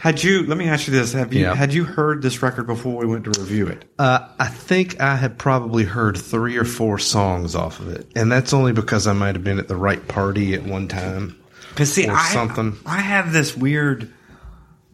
[0.00, 0.44] Had you?
[0.46, 1.54] Let me ask you this: Have you Yeah.
[1.54, 3.84] had you heard this record before we went to review it?
[3.98, 8.30] Uh, I think I had probably heard three or four songs off of it, and
[8.30, 11.36] that's only because I might have been at the right party at one time.
[11.70, 12.76] Because see, I, something.
[12.86, 14.12] I have this weird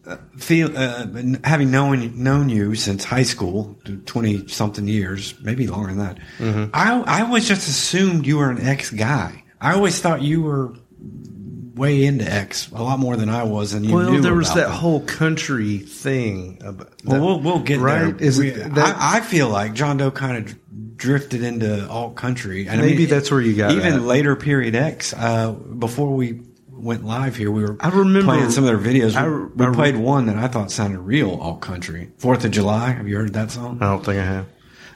[0.05, 1.07] uh, feel, uh,
[1.43, 6.17] having known known you since high school, twenty something years, maybe longer than that.
[6.37, 6.71] Mm-hmm.
[6.73, 9.43] I I always just assumed you were an ex guy.
[9.59, 10.73] I always thought you were
[11.75, 14.47] way into X a lot more than I was, and you Well, knew there was
[14.53, 14.71] that them.
[14.71, 16.59] whole country thing.
[16.63, 18.17] About, Well, we'll, we'll get right?
[18.17, 18.27] there.
[18.27, 22.15] Is We- it that, I, I feel like John Doe kind of drifted into alt
[22.15, 23.99] country, and I Maybe mean, that's where you got even that.
[24.01, 25.13] later period X.
[25.13, 26.39] Uh, before we
[26.71, 29.15] went live here, we were I remember- playing some of their videos.
[29.15, 32.11] I- we I- played one that I thought sounded real alt country.
[32.19, 32.91] Fourth of July.
[32.91, 33.79] Have you heard that song?
[33.81, 34.45] I don't think I have.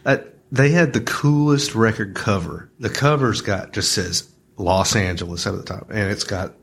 [0.06, 0.18] Uh,
[0.52, 2.70] they had the coolest record cover.
[2.80, 6.54] The cover's got just says Los Angeles at the top, and it's got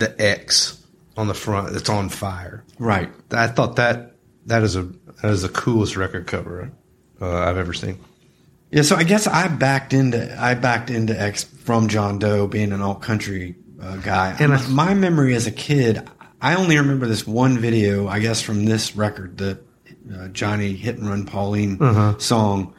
[0.00, 0.82] the X
[1.16, 1.74] on the front.
[1.76, 2.64] It's on fire.
[2.78, 3.10] Right.
[3.30, 4.14] I thought that
[4.46, 4.82] that is a
[5.22, 6.70] that is the coolest record cover
[7.20, 7.98] uh, I've ever seen.
[8.70, 8.82] Yeah.
[8.82, 12.80] So I guess I backed into I backed into X from John Doe being an
[12.80, 14.30] alt country uh, guy.
[14.40, 16.08] And And I- my memory as a kid,
[16.40, 18.08] I only remember this one video.
[18.08, 19.60] I guess from this record, the
[20.14, 22.18] uh, Johnny Hit and Run Pauline Uh-huh.
[22.18, 22.74] song.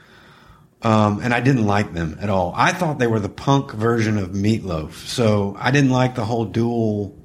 [0.84, 2.54] Um, and I didn't like them at all.
[2.56, 4.94] I thought they were the punk version of Meatloaf.
[5.08, 7.22] So I didn't like the whole dual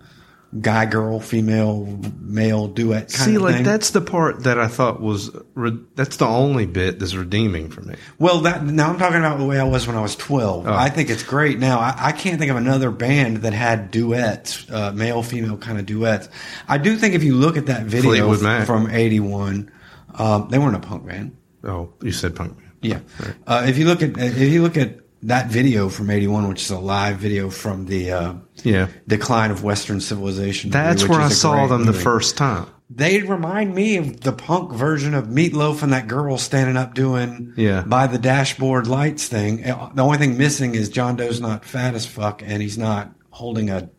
[0.61, 3.64] guy, girl, female, male duet kind See, like thing.
[3.64, 7.83] that's the part that I thought was re- that's the only bit that's redeeming for
[7.83, 7.97] me.
[8.19, 10.66] Well, that now I'm talking about the way I was when I was 12.
[10.66, 10.73] Oh.
[10.73, 11.79] I think it's great now.
[11.79, 15.87] I, I can't think of another band that had duets, uh, male female kind of
[15.87, 16.29] duets.
[16.69, 18.66] I do think if you look at that video Mac.
[18.66, 19.71] from '81,
[20.14, 21.37] um, they weren't a punk band.
[21.64, 22.65] Oh, you said punk man.
[22.88, 23.01] Yeah.
[23.46, 26.70] Uh, if you look at if you look at that video from '81, which is
[26.70, 28.88] a live video from the uh, Yeah.
[29.07, 32.66] decline of Western civilization, That's which where I saw them the first time.
[32.88, 37.53] They remind me of the punk version of Meatloaf and that girl standing up doing
[37.57, 37.83] Yeah.
[37.85, 39.62] by the dashboard lights thing.
[39.62, 43.70] The only thing missing is John Doe's not fat as fuck and he's not holding
[43.70, 43.90] a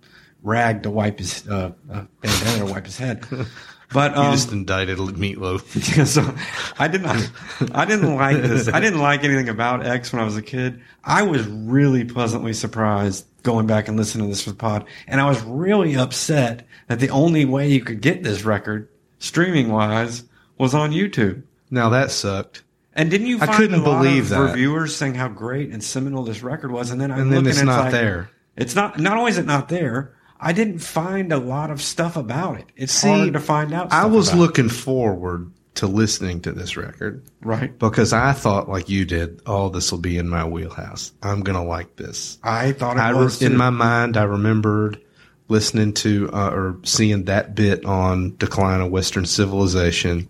[0.41, 3.25] rag to wipe his uh, uh, bandana to wipe his head.
[3.93, 5.61] But You um, just indicted Meatloaf.
[6.07, 6.35] so
[6.77, 7.29] I did not.
[7.73, 8.67] I didn't like this.
[8.67, 10.81] I didn't like anything about X when I was a kid.
[11.03, 15.21] I was really pleasantly surprised going back and listening to this for the pod, and
[15.21, 20.23] I was really upset that the only way you could get this record streaming wise
[20.57, 21.43] was on YouTube.
[21.71, 22.63] Now that sucked.
[22.93, 23.39] And didn't you?
[23.39, 24.39] I couldn't a lot believe of that.
[24.39, 27.59] reviewers saying how great and seminal this record was, and then I'm And then looking
[27.59, 28.29] it's not like, there.
[28.57, 28.99] It's not.
[28.99, 32.65] Not only is it not there, I didn't find a lot of stuff about it.
[32.75, 33.91] It's See, hard to find out.
[33.91, 34.41] I was about it.
[34.41, 37.77] looking forward to listening to this record right.
[37.77, 41.11] because I thought, like you did, oh, this will be in my wheelhouse.
[41.21, 42.37] I'm gonna like this.
[42.43, 45.01] I thought it I re- was in my mind, I remembered
[45.49, 50.27] listening to uh, or seeing that bit on Decline of Western Civilization,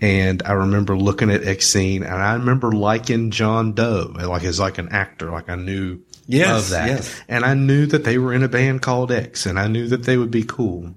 [0.00, 4.78] and I remember looking at Exene, and I remember liking John Doe, like as like
[4.78, 7.20] an actor, like I knew Yes, of that, yes.
[7.28, 10.04] and I knew that they were in a band called X, and I knew that
[10.04, 10.94] they would be cool.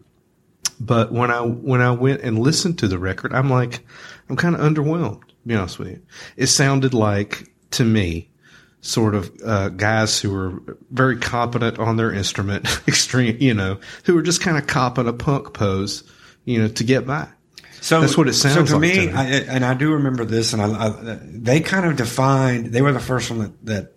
[0.80, 3.86] But when I when I went and listened to the record, I'm like,
[4.30, 5.22] I'm kind of underwhelmed.
[5.22, 6.02] To be honest with you,
[6.36, 8.30] it sounded like to me,
[8.82, 14.16] sort of uh, guys who were very competent on their instrument, extreme, you know, who
[14.16, 16.04] were just kind of copping a punk pose,
[16.46, 17.28] you know, to get by.
[17.82, 18.96] So That's what it sounds so to like me.
[19.08, 19.14] to me.
[19.14, 22.68] I, and I do remember this, and I, I, they kind of defined.
[22.68, 23.97] They were the first one that, that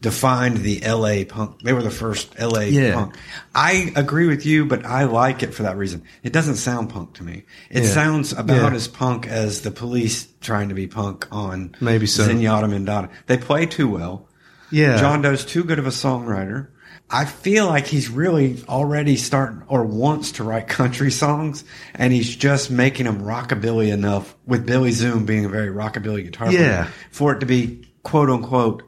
[0.00, 1.24] defined the L.A.
[1.24, 1.62] punk.
[1.62, 2.66] They were the first L.A.
[2.68, 2.94] Yeah.
[2.94, 3.14] punk.
[3.54, 6.02] I agree with you, but I like it for that reason.
[6.22, 7.44] It doesn't sound punk to me.
[7.70, 7.90] It Yeah.
[7.90, 8.76] sounds about Yeah.
[8.76, 12.28] as punk as the police trying to be punk on Maybe so.
[12.28, 13.08] Zenyatta Mondatta.
[13.26, 14.28] They play too well.
[14.70, 16.68] Yeah, John Doe's too good of a songwriter.
[17.10, 21.64] I feel like he's really already starting or wants to write country songs,
[21.94, 24.34] and he's just making them rockabilly enough.
[24.46, 28.82] With Billy Zoom being a very rockabilly guitar player, for it to be quote unquote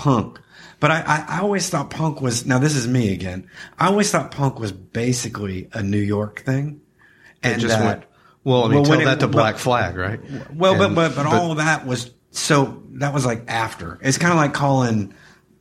[0.00, 0.40] punk.
[0.80, 2.58] But I, I, I always thought punk was now.
[2.58, 3.46] This is me again.
[3.78, 6.80] I always thought punk was basically a New York thing,
[7.42, 8.04] It and just that went.
[8.44, 10.20] Well, I mean, Well, tell when it- that to but- Black Flag, right?
[10.54, 13.98] well, And- but, but but all of that was so that was like after.
[14.02, 15.12] It's kind of like calling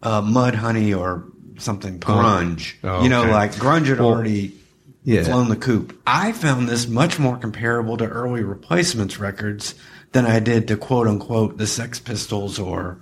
[0.02, 1.26] uh, Mudhoney or
[1.58, 2.76] something grunge.
[2.86, 4.56] Oh, You know, like grunge had Well, already
[5.04, 5.24] yeah.
[5.24, 6.00] flown the coop.
[6.08, 9.76] I found this much more comparable to early replacements records
[10.14, 13.00] than I did to quote unquote the Sex Pistols or,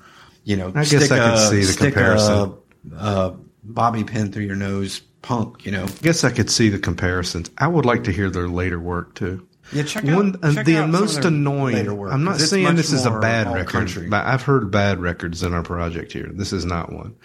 [0.47, 2.53] you know, I guess I could see the comparison.
[2.93, 5.83] A, a bobby pin through your nose punk, you know.
[5.83, 7.51] I guess I could see the comparisons.
[7.57, 9.45] I would like to hear their later work too.
[9.73, 11.93] Yeah, check out- One, uh, check the out most annoying.
[11.97, 14.07] work, I'm not saying this is a bad record, country.
[14.07, 16.29] but I've heard bad records in our project here.
[16.31, 17.15] This is not one.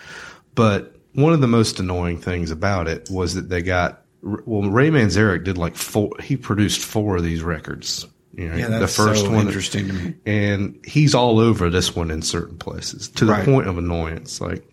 [0.57, 4.69] But one of the most annoying things about it was that they got well.
[4.69, 6.11] Ray Manzarek did like four.
[6.21, 8.05] He produced four of these records.
[8.35, 10.15] You know, Yeah, that's the first so one interesting to me.
[10.27, 13.45] and he's all over this one in certain places to the Right.
[13.45, 14.41] point of annoyance.
[14.41, 14.65] Like,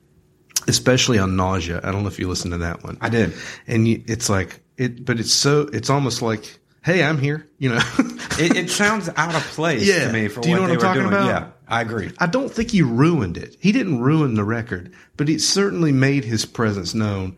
[0.68, 1.80] especially on nausea.
[1.84, 2.98] I don't know if you listened to that one.
[3.02, 3.34] I did.
[3.68, 5.68] and you, it's like it, but it's so.
[5.74, 7.48] It's almost like, hey, I'm here.
[7.58, 7.82] You know.
[8.42, 10.08] It, it sounds out of place Yeah.
[10.08, 11.14] to me for Do you what know what I'm talking doing.
[11.14, 11.26] about?
[11.28, 12.14] Yeah, I agree.
[12.20, 13.58] I don't think he ruined it.
[13.60, 17.36] He didn't ruin the record, but it certainly made his presence known.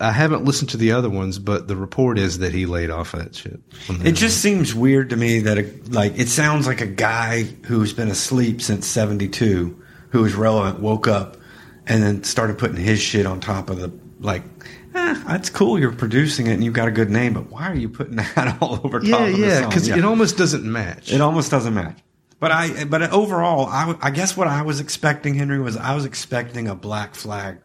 [0.00, 3.12] I haven't listened to the other ones, but the report is that he laid off
[3.12, 3.60] that shit.
[4.04, 7.92] It just seems weird to me that, a, like, it sounds like a guy who's
[7.92, 9.76] been asleep since 72,
[10.10, 11.36] who was relevant, woke up,
[11.86, 14.42] and then started putting his shit on top of the, like,
[14.94, 15.78] eh, that's cool.
[15.80, 18.56] You're producing it and you've got a good name, but why are you putting that
[18.60, 21.12] all over top yeah, of yeah, because it almost doesn't match.
[21.12, 21.98] It almost doesn't match.
[22.40, 26.04] But I, but overall, I, I guess what I was expecting, Henry, was I was
[26.04, 27.58] expecting a Black Flag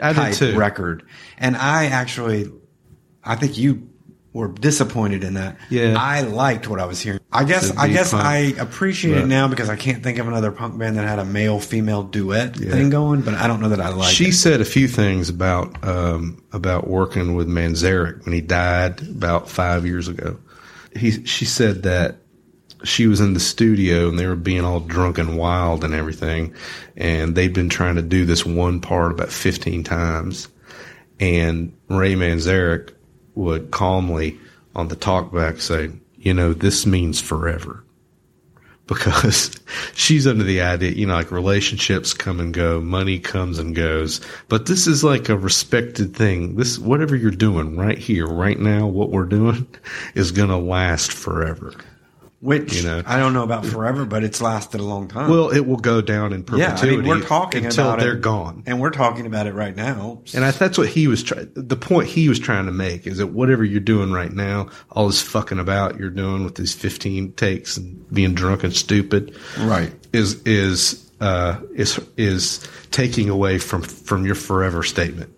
[0.00, 0.58] type did too.
[0.58, 1.04] record,
[1.38, 2.50] and I actually,
[3.24, 3.88] I think you
[4.32, 5.56] were disappointed in that.
[5.70, 5.96] Yeah.
[5.98, 7.18] I liked what I was hearing.
[7.32, 8.24] I guess, I guess punk.
[8.24, 11.24] I appreciate it now because I can't think of another punk band that had a
[11.24, 12.70] male female duet Yeah.
[12.70, 13.22] thing going.
[13.22, 14.14] But I don't know that I like.
[14.14, 14.32] she it.
[14.34, 19.84] said a few things about um, about working with Manzarek when he died about five
[19.86, 20.38] years ago.
[20.94, 22.16] He she said that
[22.84, 26.54] she was in the studio and they were being all drunk and wild and everything,
[26.96, 30.48] and they'd been trying to do this one part about fifteen times,
[31.20, 32.92] and Ray Manzarek
[33.34, 34.38] would calmly
[34.74, 37.84] on the talkback say, "You know, this means forever."
[38.88, 39.52] because
[39.94, 44.20] she's under the idea, you know, like relationships come and go, money comes and goes,
[44.48, 46.56] but this is like a respected thing.
[46.56, 49.68] This, whatever you're doing right here, right now, what we're doing
[50.16, 51.72] is going to last forever.
[52.40, 53.02] Which you know.
[53.04, 55.28] I don't know about forever, but it's lasted a long time.
[55.30, 56.86] Well, it will go down in perpetuity.
[56.86, 58.62] yeah, I mean, we're talking until they're it, gone.
[58.66, 60.22] and we're talking about it right now.
[60.34, 61.50] And I, that's what he was trying.
[61.54, 65.08] The point he was trying to make is that whatever you're doing right now, all
[65.08, 69.92] this fucking about you're doing with these 15 takes and being drunk and stupid, Right.
[70.12, 75.34] Is is uh, is is taking away from from your forever statement.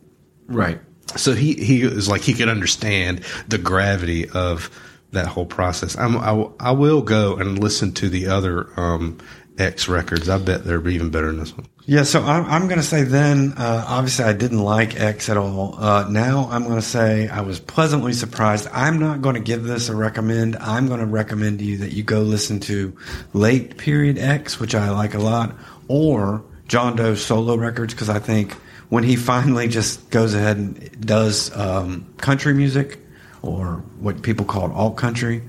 [0.47, 0.81] Right.
[1.17, 4.71] So he he is like he could understand the gravity of
[5.13, 5.97] that whole process.
[5.99, 9.19] I'm, I I will go and listen to the other um,
[9.59, 10.29] X records.
[10.29, 11.67] I bet they're even better than this one.
[11.87, 15.37] Yeah, so I'm, I'm going to say then, uh, obviously, I didn't like X at
[15.37, 15.75] all.
[15.77, 18.69] Uh, now I'm going to say I was pleasantly surprised.
[18.73, 20.57] I'm not going to give this a recommend.
[20.57, 22.97] I'm going to recommend to you that you go listen to
[23.33, 25.57] Late Period X, which I like a lot,
[25.89, 28.53] or John Doe's solo records, because I think
[28.89, 33.00] when he finally just goes ahead and does um, country music,
[33.43, 35.43] or what people call alt country,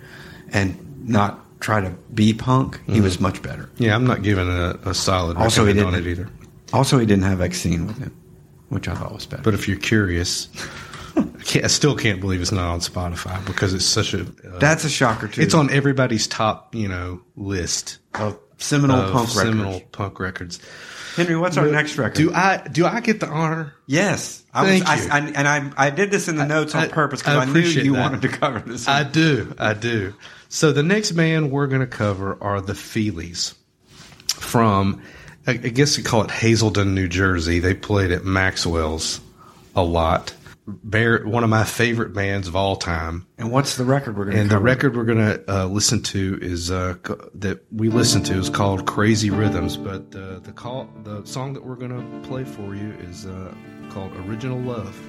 [0.51, 3.69] and not try to be punk, he was much better.
[3.77, 6.27] Yeah, I'm not giving a, a solid Also, he didn't it either.
[6.73, 8.15] Also, he didn't have Exene with him,
[8.69, 9.43] which I thought was better.
[9.43, 10.47] But if you're curious,
[11.15, 14.21] I, can't, I still can't believe it's not on Spotify because it's such a.
[14.21, 15.41] Uh, That's a shocker too.
[15.41, 19.91] it's on everybody's top, you know, list of seminal punk seminal records.
[19.91, 20.59] punk records.
[21.15, 22.15] Henry, what's our next record?
[22.15, 23.73] Do I do I get the honor?
[23.85, 25.11] yes, I Thank was, you.
[25.11, 27.45] I, I, and I I did this in the notes on purpose because I I,
[27.45, 27.99] knew you that.
[28.01, 28.87] wanted to cover this.
[28.87, 30.13] I do, I do.
[30.49, 33.55] So the next band we're going to cover are the Feelies
[34.27, 35.01] from,
[35.47, 37.59] I I guess you call it Haledon, New Jersey.
[37.59, 39.21] They played at Maxwell's
[39.75, 40.33] a lot.
[40.83, 43.27] Bear, one of my favorite bands of all time.
[43.37, 44.59] and what's the record we're going to And cover?
[44.59, 46.95] the record we're going to uh, listen to is uh,
[47.35, 49.77] that we listen to is called Crazy Rhythms.
[49.77, 51.91] But uh, the call, the song that we're going
[52.21, 53.53] to play for you is uh,
[53.89, 54.99] called Original Love.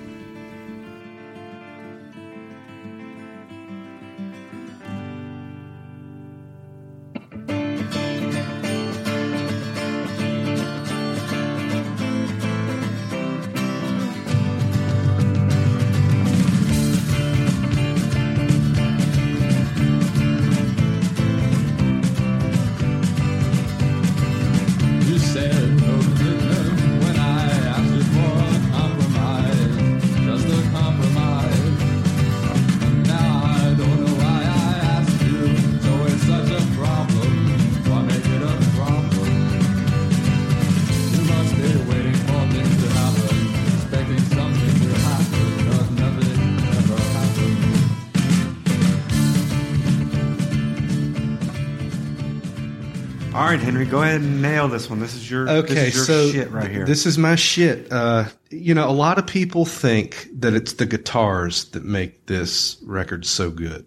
[53.53, 54.99] Right, Henry, go ahead and nail this one.
[54.99, 56.87] This is your Okay, this is your so shit right here.
[56.87, 57.93] this is my shit.
[57.93, 62.79] Uh, you know, a lot of people think that it's the guitars that make this
[62.83, 63.87] record so good.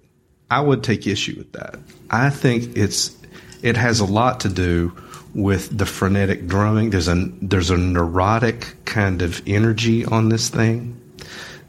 [0.51, 1.79] I would take issue with that.
[2.11, 3.17] I think it's
[3.63, 4.95] it has a lot to do
[5.33, 6.91] with the frenetic drumming.
[6.91, 11.01] There's a there's a neurotic kind of energy on this thing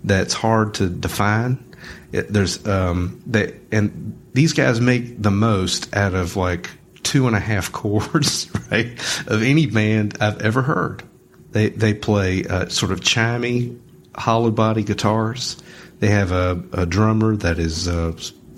[0.04, 1.64] that's hard to define.
[2.12, 6.68] It, there's um they and these guys make the most out of like
[7.06, 8.86] two and a half chords, right,
[9.28, 11.04] of any band I've ever heard.
[11.52, 13.78] They they play uh, sort of chimey,
[14.14, 15.56] hollow body guitars.
[16.00, 18.12] They have a, a drummer that is uh,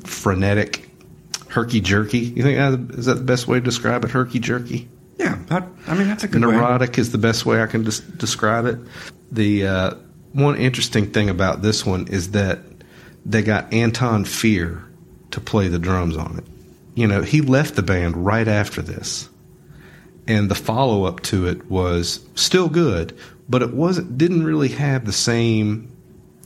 [0.05, 0.90] frenetic,
[1.49, 2.18] herky jerky.
[2.20, 4.11] You think uh, is that the best way to describe it?
[4.11, 4.88] Herky jerky.
[5.18, 6.53] yeah, that, I mean that's a good way.
[6.53, 8.78] Neurotic is the best way I can des- describe it.
[9.30, 9.94] The uh,
[10.32, 12.61] one interesting thing about this one is that
[13.26, 14.82] they got Anton Fier
[15.32, 16.57] to play the drums on it.
[16.99, 19.28] You know, he left the band right after this,
[20.26, 23.16] and the follow up to it was still good,
[23.49, 25.96] but it wasn't didn't really have the same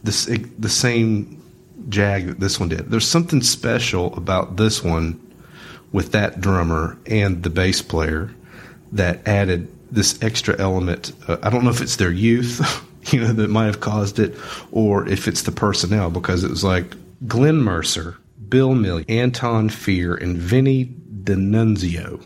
[0.05, 1.43] the the same
[1.89, 2.91] jag that this one did.
[2.91, 5.19] There's something special about this one
[5.91, 8.31] with that drummer and the bass player
[8.93, 11.15] that added this extra element.
[11.27, 12.61] Uh, I don't know if it's their youth,
[13.11, 14.37] you know, that might have caused it,
[14.71, 16.95] or if it's the personnel, because it was like
[17.27, 18.19] Glenn Mercer,
[18.53, 20.85] Bill Million, Anton Fier, and Vinny
[21.25, 22.23] DeNunzio.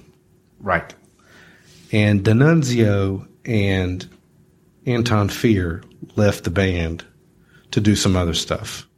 [0.59, 0.93] Right.
[1.93, 4.09] And DeNunzio and
[4.87, 5.85] Anton Fier
[6.16, 7.05] left the band
[7.70, 8.89] to do some other stuff.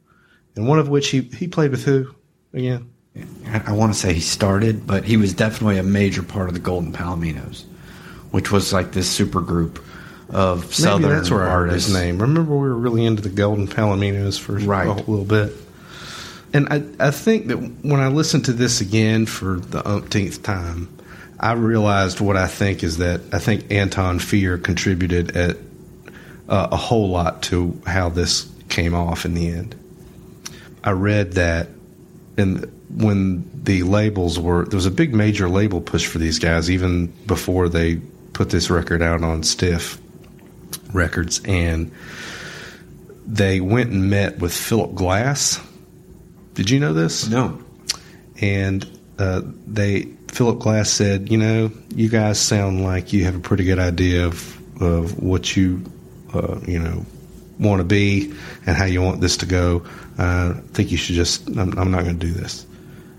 [0.55, 2.15] And one of which he, he played with who
[2.51, 2.89] again?
[3.45, 6.55] I, I want to say he started, but he was definitely a major part of
[6.55, 7.63] the Golden Palominos,
[8.31, 9.83] which was like this super group
[10.29, 11.89] of Maybe southern that's where I heard artists.
[11.89, 12.19] his name.
[12.19, 14.87] Remember, we were really into the Golden Palominos for Right.
[14.87, 15.53] a little bit.
[16.53, 20.87] And I, I think that when I listened to this again for the umpteenth time,
[21.39, 25.57] I realized what I think is that I think Anton Fier contributed at
[26.49, 29.75] uh, a whole lot to how this came off in the end.
[30.83, 31.69] I read that
[32.37, 36.71] and when the labels were there was a big major label push for these guys
[36.71, 37.97] even before they
[38.33, 39.99] put this record out on Stiff
[40.93, 41.91] Records and
[43.25, 45.59] they went and met with Philip Glass.
[46.59, 47.25] Did you know this?
[47.29, 47.57] No.
[48.41, 48.85] and
[49.17, 53.63] uh, they Philip Glass said, you know, you guys sound like you have a pretty
[53.63, 55.81] good idea of of what you
[56.33, 57.05] uh, you know
[57.61, 58.33] want to be
[58.65, 59.85] and how you want this to go.
[60.17, 61.47] Uh, I think you should just.
[61.47, 62.65] I'm, I'm not going to do this.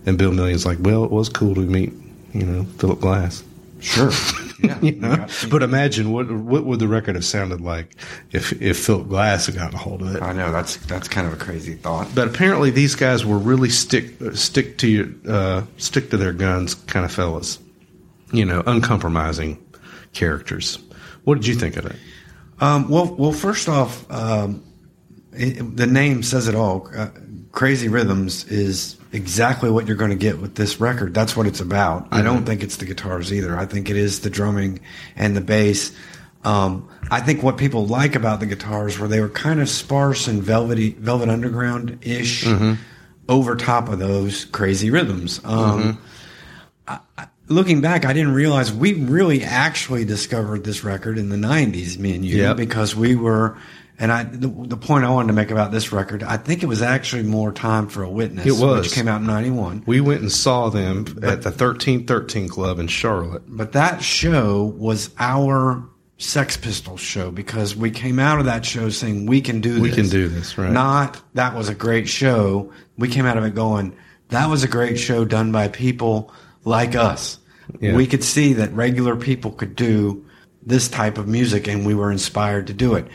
[0.05, 1.95] And Bill Million's like, well, it was cool to meet
[2.35, 3.43] you know Philip Glass.
[3.81, 4.11] Sure.
[4.63, 4.79] Yeah.
[4.83, 5.27] You know?
[5.51, 7.97] But imagine what what would the record have sounded like
[8.33, 10.23] if if Philip Glass had gotten a hold of it.
[10.23, 12.09] I know that's that's kind of a crazy thought.
[12.15, 16.75] But apparently, these guys were really stick stick to your uh, stick to their guns
[16.75, 17.59] kind of fellas.
[18.33, 19.59] You know, uncompromising
[20.13, 20.79] characters.
[21.25, 21.97] What did you think of it?
[22.61, 24.63] Um, well, well, first off, um,
[25.33, 26.89] it, the name says it all.
[26.95, 27.09] Uh,
[27.53, 31.13] Crazy Rhythms is exactly what you're going to get with this record.
[31.15, 32.09] That's what it's about.
[32.13, 33.57] I don't think it's the guitars either.
[33.59, 34.81] I think it is the drumming
[35.17, 35.93] and the bass.
[36.45, 40.27] Um, I think what people like about the guitars were they were kind of sparse
[40.29, 42.47] and velvety, Velvet Underground ish
[43.29, 45.41] over top of those crazy rhythms.
[45.45, 45.99] Um,
[47.49, 52.15] looking back, I didn't realize we really actually discovered this record in the '90s, me
[52.15, 52.57] and you, Yep.
[52.57, 53.57] because we were.
[54.01, 56.67] And I, the, the point I wanted to make about this record, I think it
[56.67, 58.87] was actually more time for a witness, It was.
[58.87, 59.85] which came out in '91.
[59.87, 63.43] We went and saw them at the thirteen thirteen Club in Charlotte.
[63.47, 65.87] But that show was our
[66.17, 69.83] Sex Pistols show because we came out of that show saying we can do this.
[69.83, 70.73] We can do this, right.
[70.73, 72.73] Not that was a great show.
[72.99, 73.95] We came out of it going,
[74.29, 76.33] that was a great show done by people
[76.65, 77.39] like us.
[77.81, 77.95] Yeah.
[77.95, 80.27] We could see that regular people could do
[80.63, 83.07] this type of music and we were inspired to do it.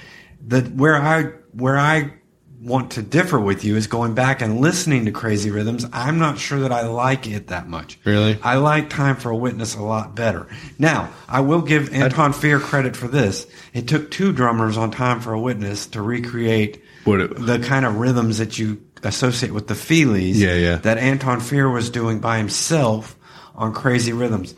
[0.48, 1.24] The where I
[1.54, 2.14] where I
[2.62, 5.86] want to differ with you is going back and listening to Crazy Rhythms.
[5.94, 8.00] I'm not sure that I like it that much.
[8.06, 8.40] Really?
[8.42, 10.48] I like Time for a Witness a lot better.
[10.80, 13.46] Now, I will give Anton Fier credit for this.
[13.74, 17.98] It took two drummers on Time for a Witness to recreate it- the kind of
[17.98, 20.76] rhythms that you associate with the Feelies Yeah, yeah.
[20.78, 23.16] that Anton Fier was doing by himself
[23.54, 24.56] on Crazy Rhythms.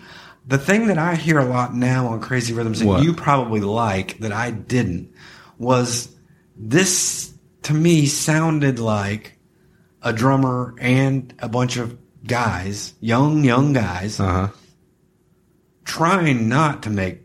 [0.48, 3.04] The thing that I hear a lot now on Crazy Rhythms, and What?
[3.04, 5.10] you probably like that I didn't,
[5.58, 6.14] was
[6.56, 7.34] this
[7.64, 9.38] to me sounded like
[10.02, 14.48] a drummer and a bunch of guys, young, young guys, Uh huh.
[15.86, 17.22] trying not to make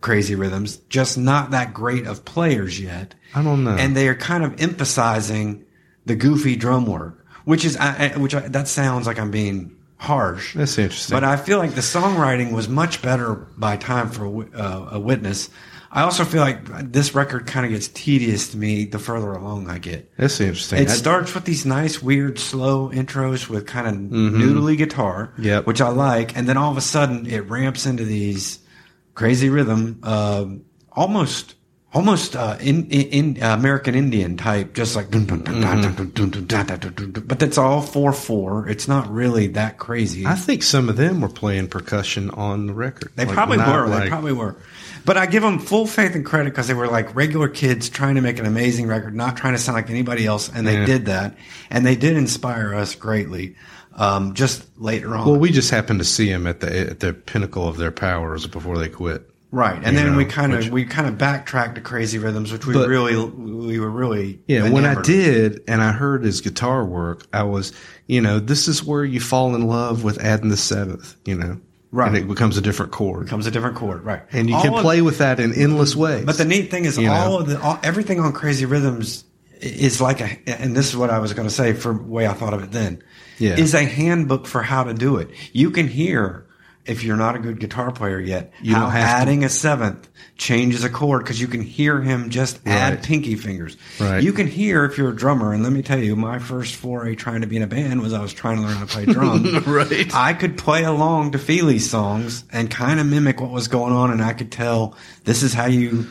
[0.00, 3.14] crazy rhythms, just not that great of players yet.
[3.34, 3.70] I don't know.
[3.76, 5.64] And they are kind of emphasizing
[6.04, 9.76] the goofy drum work, which is, I, I- which I, that sounds like I'm being
[9.96, 10.54] harsh.
[10.54, 11.16] That's interesting.
[11.16, 15.48] But I feel like the songwriting was much better by Time for uh, a Witness.
[15.96, 19.70] I also feel like this record kind of gets tedious to me the further along
[19.70, 20.10] I get.
[20.18, 20.80] That's interesting.
[20.82, 25.66] It I- starts with these nice, weird, slow intros with kind of noodly guitar, Yep.
[25.66, 28.58] which I like, and then all of a sudden it ramps into these
[29.14, 30.46] crazy rhythm, uh,
[30.90, 31.54] almost,
[31.94, 38.68] almost uh, in, in, uh, American Indian type, just like, but that's all four four.
[38.68, 40.26] It's not really that crazy.
[40.26, 43.12] I think some of them were playing percussion on the record.
[43.14, 43.86] They like, probably were.
[43.86, 44.56] Like, they probably were.
[45.04, 48.16] But I give them full faith and credit because they were like regular kids trying
[48.16, 50.86] to make an amazing record, not trying to sound like anybody else, and they yeah.
[50.86, 51.36] did that,
[51.70, 53.56] and they did inspire us greatly.
[53.96, 55.24] Um, just later on.
[55.24, 58.44] Well, we just happened to see them at the at the pinnacle of their powers
[58.44, 61.80] before they quit right, and then know, we kind of we kind of backtracked to
[61.80, 65.92] Crazy Rhythms, which we But- really we were really Yeah, when I did and I
[65.92, 67.72] heard his guitar work, I was,
[68.06, 71.58] you know, this is where you fall in love with adding the seventh, you know,
[71.92, 72.08] Right.
[72.08, 74.22] And it becomes a different chord, becomes a different chord, right?
[74.32, 76.24] and you All can of- play with that in endless ways.
[76.24, 77.38] But the neat thing is, all know?
[77.38, 79.22] of the all, everything on Crazy Rhythms
[79.60, 80.28] is like a,
[80.60, 82.62] and this is what I was going to say for the way I thought of
[82.64, 83.02] it then.
[83.38, 83.56] Yeah.
[83.56, 85.30] is a handbook for how to do it.
[85.52, 86.43] You can hear
[86.86, 89.48] if you're not a good guitar player yet, You how don't have to- adding a
[89.48, 93.76] seventh changes a chord because you can hear him just add pinky fingers.
[94.00, 94.22] Right.
[94.22, 97.14] You can hear if you're a drummer, and let me tell you, my first foray
[97.14, 99.04] trying to be in a band was I was trying to learn how to play
[99.06, 99.66] drums.
[99.66, 100.14] Right.
[100.14, 104.10] I could play along to Feely's songs and kind of mimic what was going on,
[104.10, 106.06] and I could tell this is how you.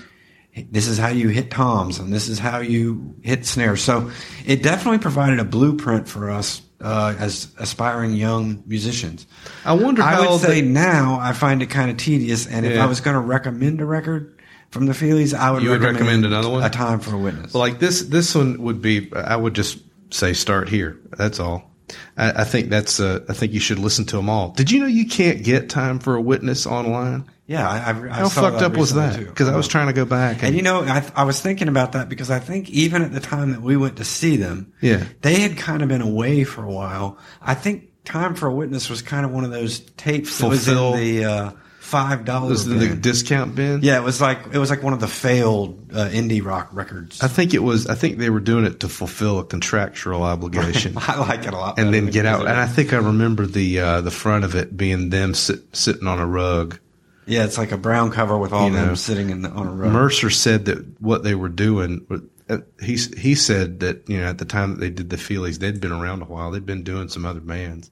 [0.71, 3.81] This is how you hit toms, and this is how you hit snares.
[3.81, 4.11] So,
[4.45, 9.25] it definitely provided a blueprint for us uh, as aspiring young musicians.
[9.65, 12.73] I wonder I would say the- now I find it kind of tedious, and if
[12.73, 12.83] Yeah.
[12.83, 14.39] I was going to recommend a record
[14.71, 16.63] from the Feelies, I would You would recommend another one?
[16.63, 17.53] A Time for a Witness.
[17.55, 19.11] like this, this one would be.
[19.13, 19.79] I would just
[20.11, 20.97] say start here.
[21.17, 21.71] That's all.
[22.17, 22.99] I, I think that's.
[22.99, 24.49] Uh, I think you should listen to them all.
[24.49, 27.25] Did you know you can't get time for a witness online?
[27.45, 29.19] yeah, I, I, I How fucked up was that?
[29.19, 31.67] Because I was trying to go back and, And you know, I, I was thinking
[31.67, 34.71] about that because I think even at the time that we went to see them,
[34.79, 35.03] Yeah.
[35.21, 37.17] they had kind of been away for a while.
[37.41, 40.67] I think Time for a Witness was kind of one of those tapes that was
[40.67, 41.51] in the uh,
[41.93, 42.65] five dollars.
[42.65, 43.81] was in the discount bin.
[43.83, 47.21] yeah, it was like it was like one of the failed uh, indie rock records.
[47.23, 47.87] I think it was.
[47.87, 50.93] I think they were doing it to fulfill a contractual obligation.
[50.97, 52.41] I like it a lot, and then get out.
[52.47, 52.49] And.
[52.49, 56.19] I think I remember the uh, the front of it being them sit, sitting on
[56.19, 56.79] a rug.
[57.25, 59.67] yeah, it's like a brown cover with all You them know, sitting in the, on
[59.67, 59.91] a rug.
[59.93, 62.05] Mercer said that what they were doing.
[62.49, 65.59] uh, He he said that you know at the time that they did the Feelies,
[65.59, 66.51] they'd been around a while.
[66.51, 67.89] They'd been doing some other bands.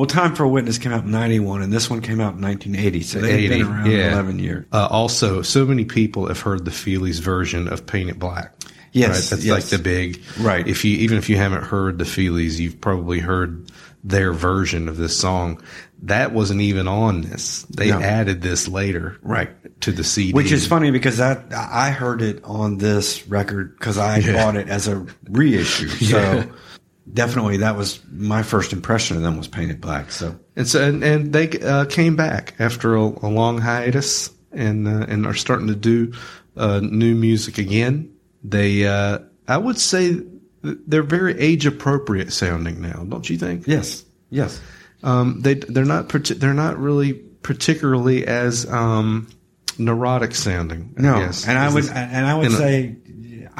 [0.00, 2.40] Well, Time for a Witness came out in '91, and this one came out in
[2.40, 4.12] 1980, so they've 80, been around yeah.
[4.14, 4.64] 11 years.
[4.72, 8.54] Uh, also, so many people have heard the Feelies version of "Paint It Black."
[8.92, 9.36] Yes, right?
[9.36, 9.54] that's yes.
[9.54, 10.66] like the big Right.
[10.66, 13.70] If you even if you haven't heard the Feelies, you've probably heard
[14.02, 15.60] their version of this song.
[16.04, 17.66] That wasn't even on this.
[17.68, 18.00] They No.
[18.00, 19.50] added this later, Right.
[19.82, 20.32] to the CD.
[20.32, 24.32] Which is funny because that I heard it on this record because I Yeah.
[24.32, 25.88] bought it as a reissue.
[25.88, 26.44] So Yeah.
[27.12, 30.12] Definitely that was my first impression of them was painted black.
[30.12, 34.86] So And so, and, and they uh, came back after a, a long hiatus, and
[34.88, 36.12] uh, and are starting to do
[36.56, 38.12] uh, new music again.
[38.42, 40.20] They, uh, I would say,
[40.62, 43.66] they're very age appropriate sounding now, don't you think?
[43.66, 44.60] yes, yes,
[45.02, 49.28] Um, they they're not they're not really particularly as um,
[49.78, 50.94] neurotic sounding.
[50.98, 51.48] I no, guess.
[51.48, 52.96] and I would and I would say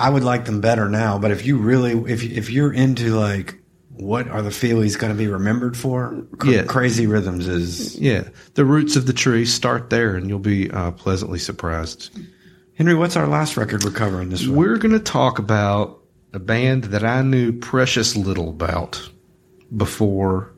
[0.01, 1.19] I would like them better now.
[1.19, 3.57] But if you really if if you're into like
[3.91, 6.25] what are the Feelies going to be remembered for?
[6.39, 6.63] Cr- Yeah.
[6.63, 10.93] Crazy Rhythms is yeah, the roots of the tree start there, and you'll be uh,
[10.93, 12.11] pleasantly surprised.
[12.77, 12.95] Henry.
[12.95, 14.57] What's our last record we're covering this week?
[14.57, 15.99] We're going to talk about
[16.33, 19.07] a band that I knew precious little about
[19.77, 20.53] before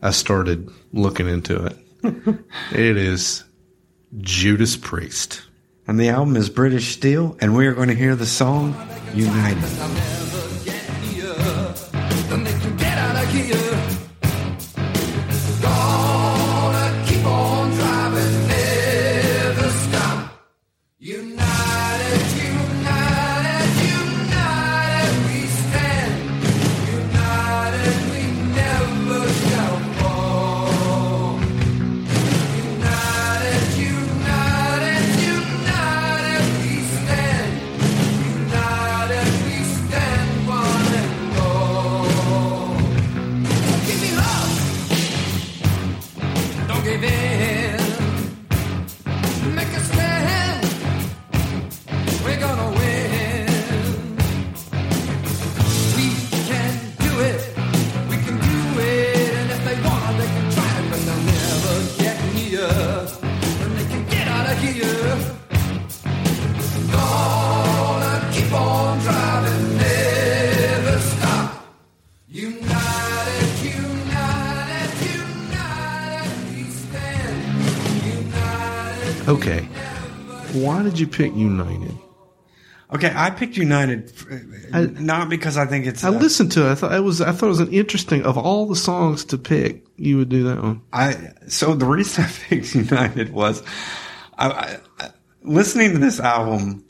[0.00, 1.76] I started looking into it.
[2.72, 3.44] it is
[4.18, 5.42] Judas Priest.
[5.88, 8.76] And the album is British Steel, and we are going to hear the song
[9.14, 10.27] United.
[79.28, 79.60] Okay.
[80.54, 81.96] Why did you pick United?
[82.92, 84.10] Okay, I picked United
[84.72, 86.02] I- not because I think it's.
[86.04, 86.72] I uh, listened to it.
[86.72, 87.20] I thought it was.
[87.20, 88.22] I thought it was an interesting.
[88.24, 90.80] Of all the songs to pick, you would do that one.
[90.92, 93.62] I so the reason I picked United was
[94.38, 95.10] I, I,
[95.42, 96.86] listening to this album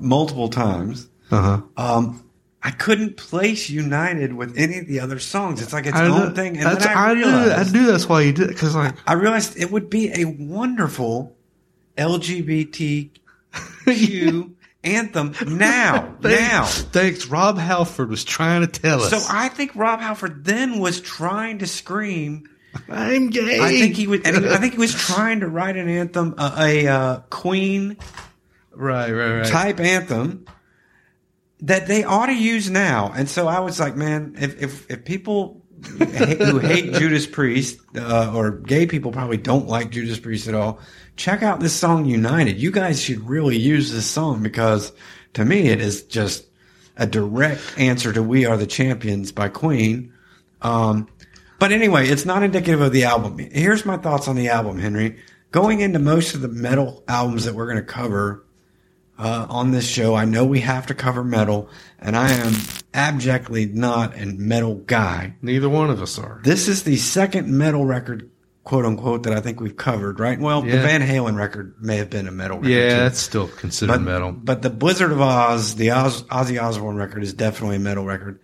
[0.00, 1.08] multiple times.
[1.30, 1.62] Uh huh.
[1.76, 2.24] Um,
[2.64, 5.62] I couldn't place United with any of the other songs.
[5.62, 6.56] It's like its I, own know- thing.
[6.58, 7.24] And then I I knew.
[7.24, 8.48] I knew that's why you did.
[8.48, 11.36] Because like, I realized it would be a wonderful
[12.00, 16.16] LGBTQ anthem now.
[16.22, 16.64] now.
[16.64, 17.26] thanks.
[17.26, 19.10] Rob Halford was trying to tell us.
[19.10, 22.48] So I think Rob Halford then was trying to scream.
[22.88, 23.60] I'm gay.
[23.60, 24.20] I think he was.
[24.20, 27.96] He- I think he was trying to write an anthem, uh, a uh, Queen
[28.72, 29.46] right, right, right.
[29.46, 30.46] type anthem
[31.62, 33.12] that they ought to use now.
[33.14, 35.59] And so I was like, man, if if, if people
[35.98, 40.78] who hate Judas Priest uh, or gay people probably don't like Judas Priest at all,
[41.16, 42.58] check out this song United.
[42.58, 44.92] You guys should really use this song because
[45.34, 46.46] to me it is just
[46.96, 50.12] a direct answer to We Are the Champions by Queen.
[50.62, 51.08] Um,
[51.58, 53.38] but anyway, it's not indicative of the album.
[53.38, 55.18] Here's my thoughts on the album, Henry.
[55.50, 58.44] Going into most of the metal albums that we're going to cover,
[59.20, 60.14] uh, on this show.
[60.14, 61.68] I know we have to cover metal,
[61.98, 62.54] and I am
[62.92, 65.34] abjectly not a metal guy.
[65.42, 66.40] Neither one of us are.
[66.44, 68.30] This is the second metal record,
[68.64, 70.38] quote unquote, that I think we've covered, right?
[70.38, 72.70] Well, the Van Halen record may have been a metal record.
[72.70, 72.96] Yeah, too.
[72.96, 74.32] that's still considered but, metal.
[74.32, 78.40] But the Blizzard of Ozz, the Oz, Ozzy Osbourne record is definitely a metal record.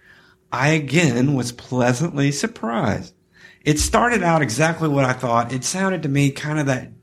[0.53, 3.15] I again was pleasantly surprised.
[3.65, 5.53] It started out exactly what I thought.
[5.53, 6.96] It sounded to me kind of that.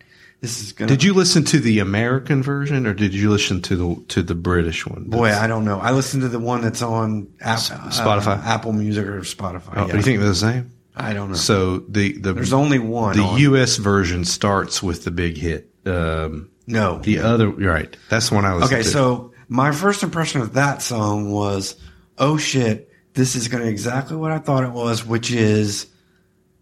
[0.43, 0.89] This is gonna.
[0.89, 4.35] Did you listen to the American version or did you listen to the to the
[4.35, 5.05] British one?
[5.05, 5.79] Boy, I don't know.
[5.79, 8.39] I listened to the one that's on App, Spotify?
[8.39, 9.71] uh, Apple Music or Spotify.
[9.77, 9.91] Oh, yeah.
[9.93, 10.73] Do you think they're the same?
[10.97, 11.35] I don't know.
[11.37, 13.15] So the the There's only one.
[13.15, 13.77] the on- U.S.
[13.77, 15.69] version starts with the big hit.
[15.85, 16.99] Um, no.
[16.99, 17.95] the other, right?
[18.09, 18.65] That's the one I was.
[18.65, 21.77] Okay, so my first impression of that song was,
[22.17, 25.87] oh shit, this is going to exactly what I thought it was, which is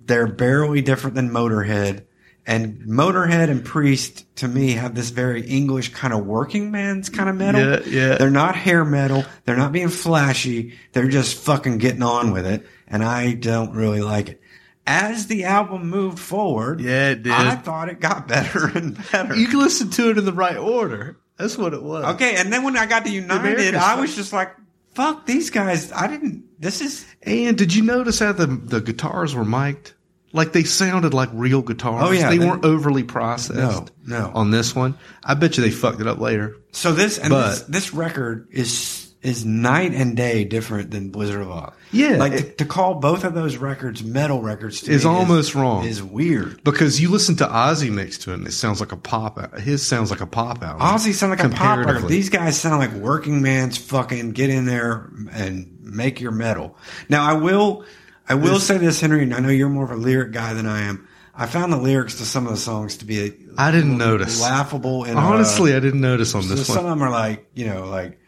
[0.05, 2.03] they're barely different than Motorhead.
[2.45, 7.29] And Motorhead and Priest, to me, have this very English kind of working man's kind
[7.29, 7.61] of metal.
[7.61, 8.17] Yeah, yeah.
[8.17, 9.23] They're not hair metal.
[9.45, 10.73] They're not being flashy.
[10.93, 12.65] They're just fucking getting on with it.
[12.87, 14.41] And I don't really like it.
[14.87, 17.31] As the album moved forward, Yeah, it did.
[17.31, 19.35] I thought it got better and better.
[19.35, 21.19] you can listen to it in the right order.
[21.37, 22.03] That's what it was.
[22.15, 24.51] Okay, and then when I got to United, I was just like,
[24.93, 26.43] "Fuck these guys!" I didn't.
[26.59, 29.93] This is And did you notice how the the guitars were mic'd?
[30.34, 32.03] Like they sounded like real guitars.
[32.07, 33.91] Oh, yeah, they, they- weren't overly processed.
[34.05, 34.32] No, no.
[34.34, 36.55] On this one, I bet you they fucked it up later.
[36.71, 41.41] so this and But- this, this record is is night and day different than Blizzard
[41.43, 41.73] of Ozz.
[41.91, 45.86] Yeah, like to, to call both of those records metal records to Is almost wrong.
[45.86, 46.63] Is weird.
[46.63, 49.59] Because you listen to Ozzy next to it, and it sounds like a pop.
[49.59, 50.82] His sounds like a pop album.
[50.82, 52.07] Ozzy sound like a pop.
[52.07, 56.75] These guys sound like working man's fucking get in there and make your metal.
[57.07, 57.86] Now I will,
[58.32, 60.65] I will say this, Henry, and I know you're more of a lyric guy than
[60.65, 61.05] I am.
[61.36, 64.41] I found the lyrics to some of the songs to be I didn't notice.
[64.41, 67.67] laughable and uh, Honestly, I didn't notice on this some of them are like, you
[67.67, 68.19] know, like,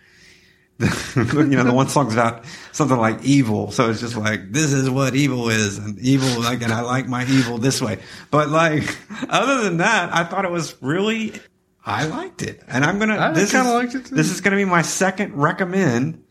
[0.79, 2.43] you know, the one song's about
[2.73, 3.71] something like evil.
[3.71, 7.07] So it's just like, this is what evil is and evil, like, and I like
[7.07, 7.99] my evil this way.
[8.29, 8.97] But like,
[9.29, 11.31] other than that, I thought it was really,
[11.85, 12.61] I liked it.
[12.67, 14.15] And I'm going to, I this kinda liked it too.
[14.15, 16.25] this is going to be my second recommend.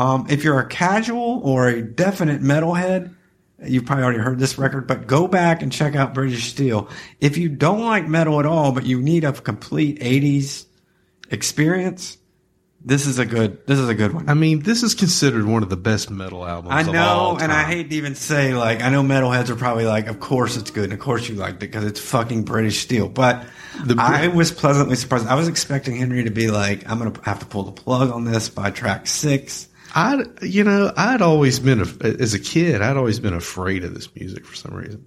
[0.00, 3.14] Um, if you're a casual or a definite metalhead,
[3.62, 6.88] you've probably already heard this record, but go back and check out British Steel.
[7.20, 10.64] If you don't like metal at all, but you need a complete 80s
[11.30, 12.16] experience,
[12.82, 14.30] this is a good, this is a good one.
[14.30, 16.72] I mean, this is considered one of the best metal albums.
[16.74, 20.06] I know, and I hate to even say, like, I know metalheads are probably like,
[20.06, 23.10] of course it's good, and of course you liked it because it's fucking British Steel.
[23.10, 23.46] But
[23.84, 25.26] The I was pleasantly surprised.
[25.26, 28.10] I was expecting Henry to be like, I'm going to have to pull the plug
[28.10, 29.66] on this by track six.
[29.94, 32.82] I, you know, I'd always been a, as a kid.
[32.82, 35.06] I'd always been afraid of this music for some reason.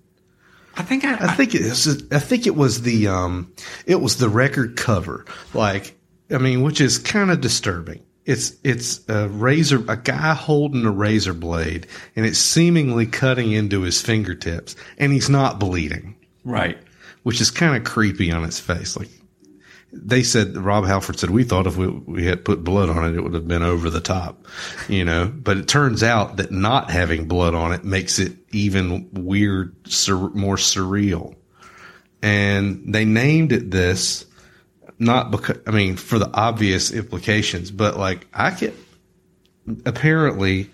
[0.76, 3.54] I think I, I think it was, I think it was the um
[3.86, 5.26] it was the record cover.
[5.54, 5.96] Like
[6.32, 8.04] I mean, which is kind of disturbing.
[8.26, 13.82] It's it's a razor a guy holding a razor blade and it's seemingly cutting into
[13.82, 16.78] his fingertips and he's not bleeding, right.
[17.24, 18.98] which is kind of creepy on its face.
[18.98, 19.10] Like
[19.96, 23.16] they said Rob Halford said we thought if we, we had put blood on it
[23.16, 24.46] it would have been over the top,
[24.90, 29.10] you know, but it turns out that not having blood on it makes it even
[29.14, 31.36] weird sur- more surreal
[32.24, 34.26] and they named it this
[34.98, 38.74] not because I mean for the obvious implications, but like I get
[39.86, 40.70] apparently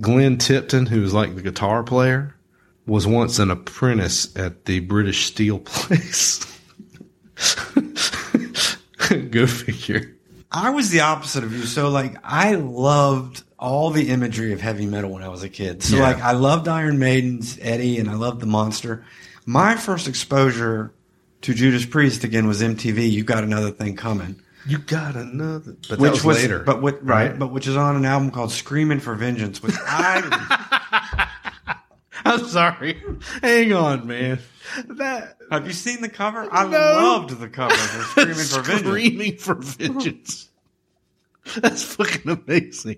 [0.00, 2.34] Glenn Tipton, who was like the guitar player,
[2.86, 6.50] was once an apprentice at the British Steel place.
[9.30, 10.16] Go figure.
[10.50, 11.64] I was the opposite of you.
[11.64, 15.82] So like I loved all the imagery of heavy metal when I was a kid.
[15.82, 16.02] So Yeah.
[16.02, 19.04] like I loved Iron Maiden's Eddie and I loved the Monster.
[19.46, 20.92] My first exposure
[21.42, 23.10] to Judas Priest again was MTV.
[23.10, 26.60] You got another thing coming, You got another, but which that was, later.
[26.60, 31.28] but what right, but which is on an album called Screaming for Vengeance, which I
[32.24, 33.02] I'm sorry.
[33.42, 34.38] Hang on, man.
[34.88, 36.48] That have you seen the cover?
[36.52, 36.78] I No.
[36.78, 38.80] loved the cover for Screaming for Vengeance.
[38.80, 40.50] Screaming for vengeance.
[41.60, 42.96] That's fucking amazing.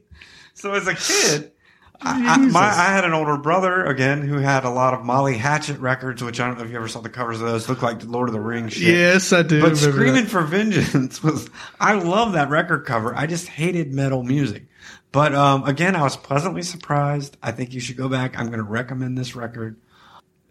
[0.54, 1.52] So as a kid,
[2.00, 5.36] I, I, my, I had an older brother again who had a lot of Molly
[5.36, 7.68] Hatchet records, which I don't know if you ever saw the covers of those.
[7.68, 8.94] Look like Lord of the Rings shit.
[8.94, 9.60] Yes, I do.
[9.60, 10.30] But Screaming that.
[10.30, 11.48] for Vengeance was,
[11.80, 13.14] I love that record cover.
[13.14, 14.66] I just hated metal music.
[15.10, 17.36] But um, again, I was pleasantly surprised.
[17.42, 18.38] I think you should go back.
[18.38, 19.76] I'm going to recommend this record.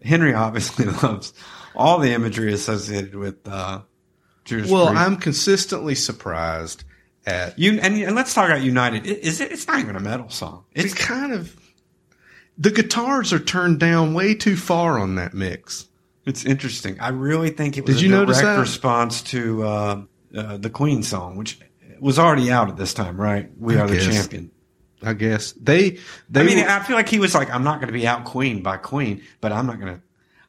[0.02, 1.32] Henry obviously loves
[1.76, 3.80] all the imagery associated with uh,
[4.44, 5.00] Judas Well, Priest.
[5.02, 6.84] I'm consistently surprised
[7.26, 9.06] at you and, and let's talk about United.
[9.06, 9.50] I- Is it?
[9.52, 10.64] It's not even a metal song.
[10.74, 11.54] it's kind of
[12.58, 15.86] the guitars are turned down way too far on that mix.
[16.24, 16.98] It's interesting.
[17.00, 18.60] I really think it was Did a you notice direct that?
[18.60, 20.02] response to uh,
[20.34, 21.58] uh, the Queen song, which
[22.00, 23.50] was already out at this time, right?
[23.58, 24.50] We I are the champion.
[25.02, 25.98] I guess they.
[26.30, 28.06] they I mean, were- I feel like he was like, "I'm not going to be
[28.08, 30.00] out Queen by Queen, but I'm not going to.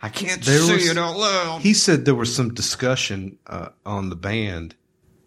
[0.02, 3.70] I can't There say was- it out loud." he said there was some discussion uh,
[3.86, 4.76] on the band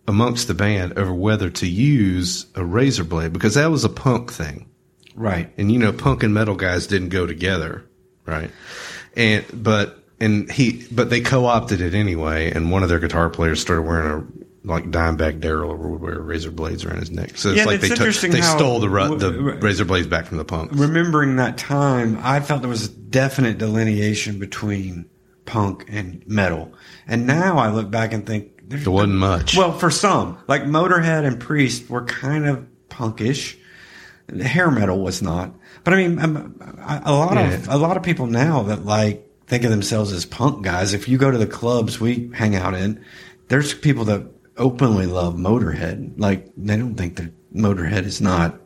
[0.07, 4.33] amongst the band over whether to use a razor blade because that was a punk
[4.33, 4.67] thing.
[5.15, 5.53] right.
[5.59, 7.85] and you know punk and metal guys didn't go together
[8.27, 8.51] right
[9.17, 13.61] and but and he but they co-opted it anyway and one of their guitar players
[13.61, 17.37] started wearing a like Dimebag Darrell would wear razor blades around his neck.
[17.37, 20.27] So it's Yeah, like it's they took they stole the ru- the razor blades back
[20.27, 20.77] from the punks.
[20.77, 25.09] Remembering that time, I felt there was a definite delineation between
[25.47, 26.75] punk and metal,
[27.07, 29.57] and now I look back and think there wasn't much.
[29.57, 33.57] Well, for some, like Motorhead and Priest were kind of punkish.
[34.41, 35.53] Hair metal was not,
[35.83, 36.55] but I mean, um,
[36.85, 40.25] I- a lot of a lot of people now that like think of themselves as
[40.25, 40.93] punk guys.
[40.95, 43.03] If you go to the clubs we hang out in,
[43.49, 44.23] there's people that
[44.61, 46.15] openly love Motorhead.
[46.21, 48.61] Like they don't think that Motorhead is not.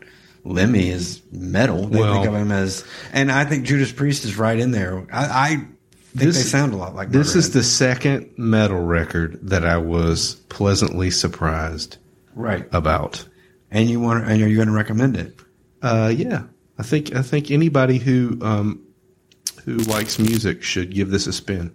[0.45, 1.87] Lemmy is metal.
[1.87, 2.85] They Well- think of him as,
[3.15, 5.07] and I think Judas Priest is right in there.
[5.11, 5.69] I, I think
[6.15, 7.11] This- they sound a lot like.
[7.11, 11.97] this is the second metal record that I was pleasantly surprised
[12.35, 13.27] right, about
[13.71, 15.35] and you want, and are you going to recommend it?
[15.83, 16.43] uh yeah
[16.79, 18.81] I think I think anybody who um
[19.65, 21.73] who likes music should give this a spin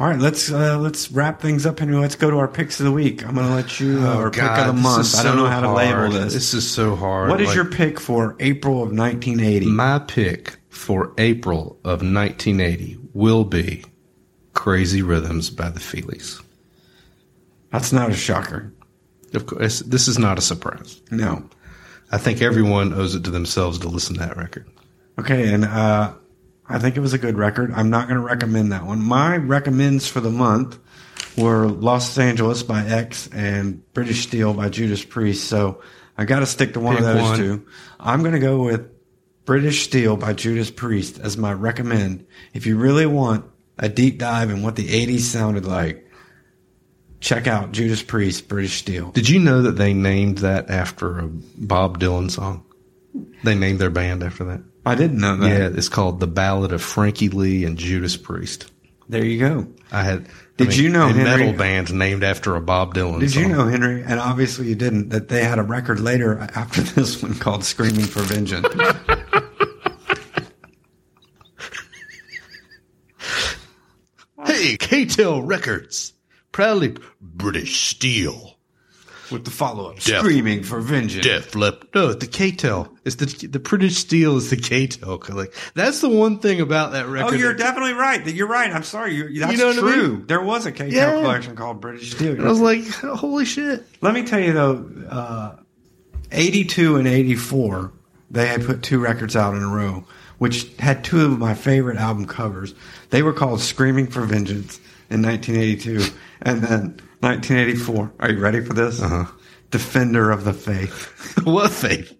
[0.00, 1.94] All right, let's uh, let's wrap things up, Henry.
[1.96, 3.22] Let's go to our picks of the week.
[3.22, 5.00] I'm going to let you, uh, or pick of the Oh, month.
[5.00, 5.76] is I don't know how to hard.
[6.10, 6.32] label this.
[6.32, 7.28] This is so hard.
[7.28, 9.66] what is Like, your pick for April of 1980?
[9.66, 13.84] my pick for April of 1980 will be
[14.54, 16.40] "Crazy Rhythms" by the Feelies.
[17.70, 18.72] That's not a shocker.
[19.34, 20.98] Of course, this is not a surprise.
[21.10, 21.44] No.
[22.10, 24.66] I think everyone owes it to themselves to listen to that record.
[25.18, 26.14] Okay, and uh,
[26.70, 27.72] I think it was a good record.
[27.74, 29.02] I'm not going to recommend that one.
[29.02, 30.78] My recommends for the month
[31.36, 35.48] were Los Angeles by X and British Steel by Judas Priest.
[35.48, 35.82] So
[36.16, 37.38] I got to stick to one Pick of those one.
[37.38, 37.66] two.
[37.98, 38.88] I'm going to go with
[39.44, 42.26] British Steel by Judas Priest as my recommend.
[42.54, 43.46] If you really want
[43.78, 46.08] a deep dive in what the 80s sounded like,
[47.20, 49.10] check out Judas Priest, British Steel.
[49.10, 52.64] Did you know that they named that after a Bob Dylan song?
[53.42, 54.62] They named their band after that.
[54.84, 55.48] I didn't know that.
[55.48, 58.70] Yeah, it's called "The Ballad of Frankie Lee and Judas Priest."
[59.08, 59.66] There you go.
[59.90, 60.28] I had.
[60.56, 63.20] Did you know, a Henry- metal bands named after a Bob Dylan?
[63.20, 66.82] Did you know, Henry, and obviously you didn't, that they had a record later after
[66.94, 68.66] this one called Screaming for Vengeance?
[74.46, 76.14] Hey, K-Tel Records,
[76.52, 78.58] proudly British Steel.
[79.30, 81.24] With the follow up, Screaming for Vengeance.
[81.24, 81.84] Def Lep.
[81.94, 82.92] No, the K-Tel.
[83.04, 85.54] It's the the British Steel is the K-Tel collect.
[85.74, 87.34] That's the one thing about that record.
[87.34, 88.26] Oh, you're that- definitely right.
[88.26, 88.70] You're right.
[88.72, 89.14] I'm sorry.
[89.14, 90.08] You're, that's know what I true.
[90.16, 90.26] mean?
[90.26, 91.22] There was a K-Tel Yeah.
[91.22, 92.40] collection called British Steel.
[92.44, 93.84] I was like, holy shit.
[94.00, 95.56] Let me tell you though, uh,
[96.32, 97.92] 82 and 84,
[98.30, 100.04] they had put two records out in a row,
[100.38, 102.74] which had two of my favorite album covers.
[103.10, 104.78] They were called Screaming for Vengeance
[105.10, 108.12] in 1982 and then 1984.
[108.20, 109.00] Are you ready for this?
[109.00, 109.26] Uh-huh.
[109.70, 111.38] Defender of the Faith.
[111.44, 112.12] what faith?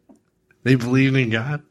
[0.63, 1.63] They believed in God.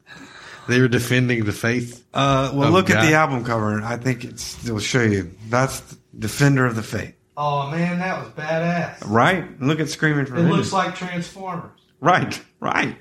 [0.68, 2.04] They were defending the faith.
[2.12, 3.72] Uh, well, Of look at the album cover.
[3.76, 5.30] and I think it's, it'll show you.
[5.48, 5.80] That's
[6.16, 7.14] Defender of the Faith.
[7.36, 8.98] Oh man, that was badass.
[9.06, 9.60] Right?
[9.60, 11.70] Look at Screaming for it looks like Transformers.
[12.00, 12.96] right, right.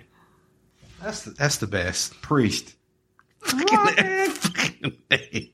[1.03, 2.19] That's the, that's the best.
[2.21, 2.75] Priest.
[3.41, 5.51] Fucking A.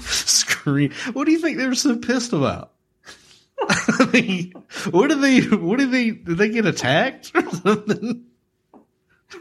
[0.00, 0.92] Scream.
[1.12, 2.72] What do you think they were so pissed about?
[4.90, 5.40] What did they?
[5.56, 6.10] What did they?
[6.10, 8.24] Did they get attacked or something?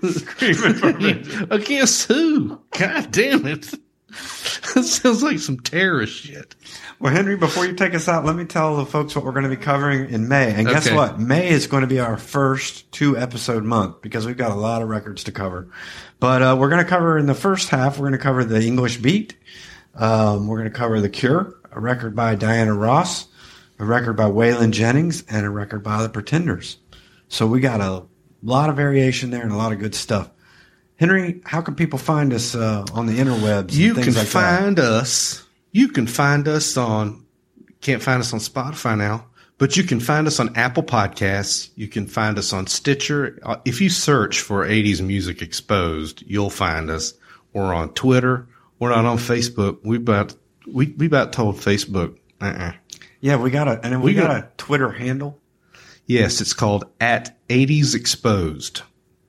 [0.04, 1.66] Screaming for vengeance.
[1.68, 2.60] Can't sue.
[2.78, 3.74] God damn it!
[4.76, 6.56] That sounds like some terrorist shit.
[7.00, 9.44] Well, Henry, before you take us out, let me tell the folks what we're going
[9.44, 10.54] to be covering in May.
[10.54, 10.96] And guess Okay.
[10.96, 11.20] what?
[11.20, 14.82] May is going to be our first two episode month because we've got a lot
[14.82, 15.68] of records to cover.
[16.20, 18.62] But uh, we're going to cover in the first half, we're going to cover the
[18.64, 19.36] English Beat.
[19.96, 23.28] Um, we're going to cover The Cure, a record by Diana Ross,
[23.84, 26.78] a record by Waylon Jennings, and a record by The Pretenders.
[27.28, 28.04] So we got a
[28.42, 30.30] lot of variation there and a lot of good stuff.
[30.96, 33.60] Henry, how can people find us uh, on the interwebs?
[33.62, 34.60] and You things can like that?
[34.62, 35.46] find us.
[35.72, 37.26] You can find us on.
[37.82, 39.26] Can't find us on Spotify now,
[39.58, 41.70] but you can find us on Apple Podcasts.
[41.76, 43.38] You can find us on Stitcher.
[43.44, 47.14] Uh, If you search for '80s music exposed, you'll find us.
[47.52, 48.48] We're on Twitter.
[48.80, 49.80] We're not on Facebook.
[49.84, 50.36] We about
[50.72, 52.18] we we about told Facebook.
[52.40, 52.74] Uh-uh.
[53.24, 55.40] Yeah, we got a and then we, We got, got- a Twitter handle.
[56.06, 58.82] Yes, it's called at '80s exposed.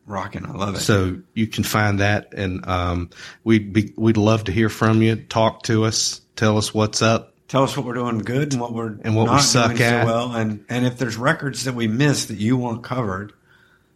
[0.07, 0.81] Rocking, I love it.
[0.81, 3.11] So you can find that, and um,
[3.45, 5.17] we'd be we'd love to hear from you.
[5.17, 6.21] Talk to us.
[6.35, 7.35] Tell us what's up.
[7.47, 9.85] Tell us what we're doing good and what we're And what we suck doing so
[9.85, 10.05] at.
[10.07, 13.33] well, and and if there's records that we missed that you want covered,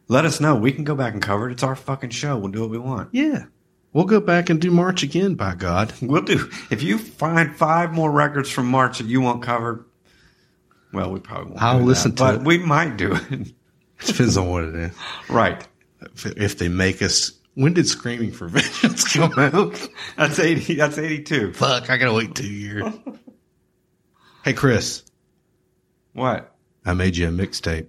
[0.07, 0.55] let us know.
[0.55, 1.53] We can go back and cover it.
[1.55, 2.39] It's our fucking show.
[2.39, 3.09] We'll do what we want.
[3.13, 3.47] Yeah.
[3.93, 5.93] We'll go back and do March again, by God.
[6.01, 6.49] We'll do.
[6.71, 9.85] If you find five more records from March that you want covered,
[10.93, 11.63] well, we probably won't.
[11.63, 12.47] I'll listen that, to but it.
[12.47, 13.53] we might do it.
[14.07, 14.93] Depends on what it is.
[15.29, 15.67] right.
[16.01, 17.33] If, if they make us.
[17.55, 19.89] When did Screaming for Vengeance come out?
[20.17, 20.77] That's eighty.
[20.77, 21.55] That's eighty-two.
[21.55, 22.85] Fuck, I gotta wait two years.
[24.45, 25.03] hey, Chris,
[26.13, 26.55] What?
[26.87, 27.89] I made you a mixtape.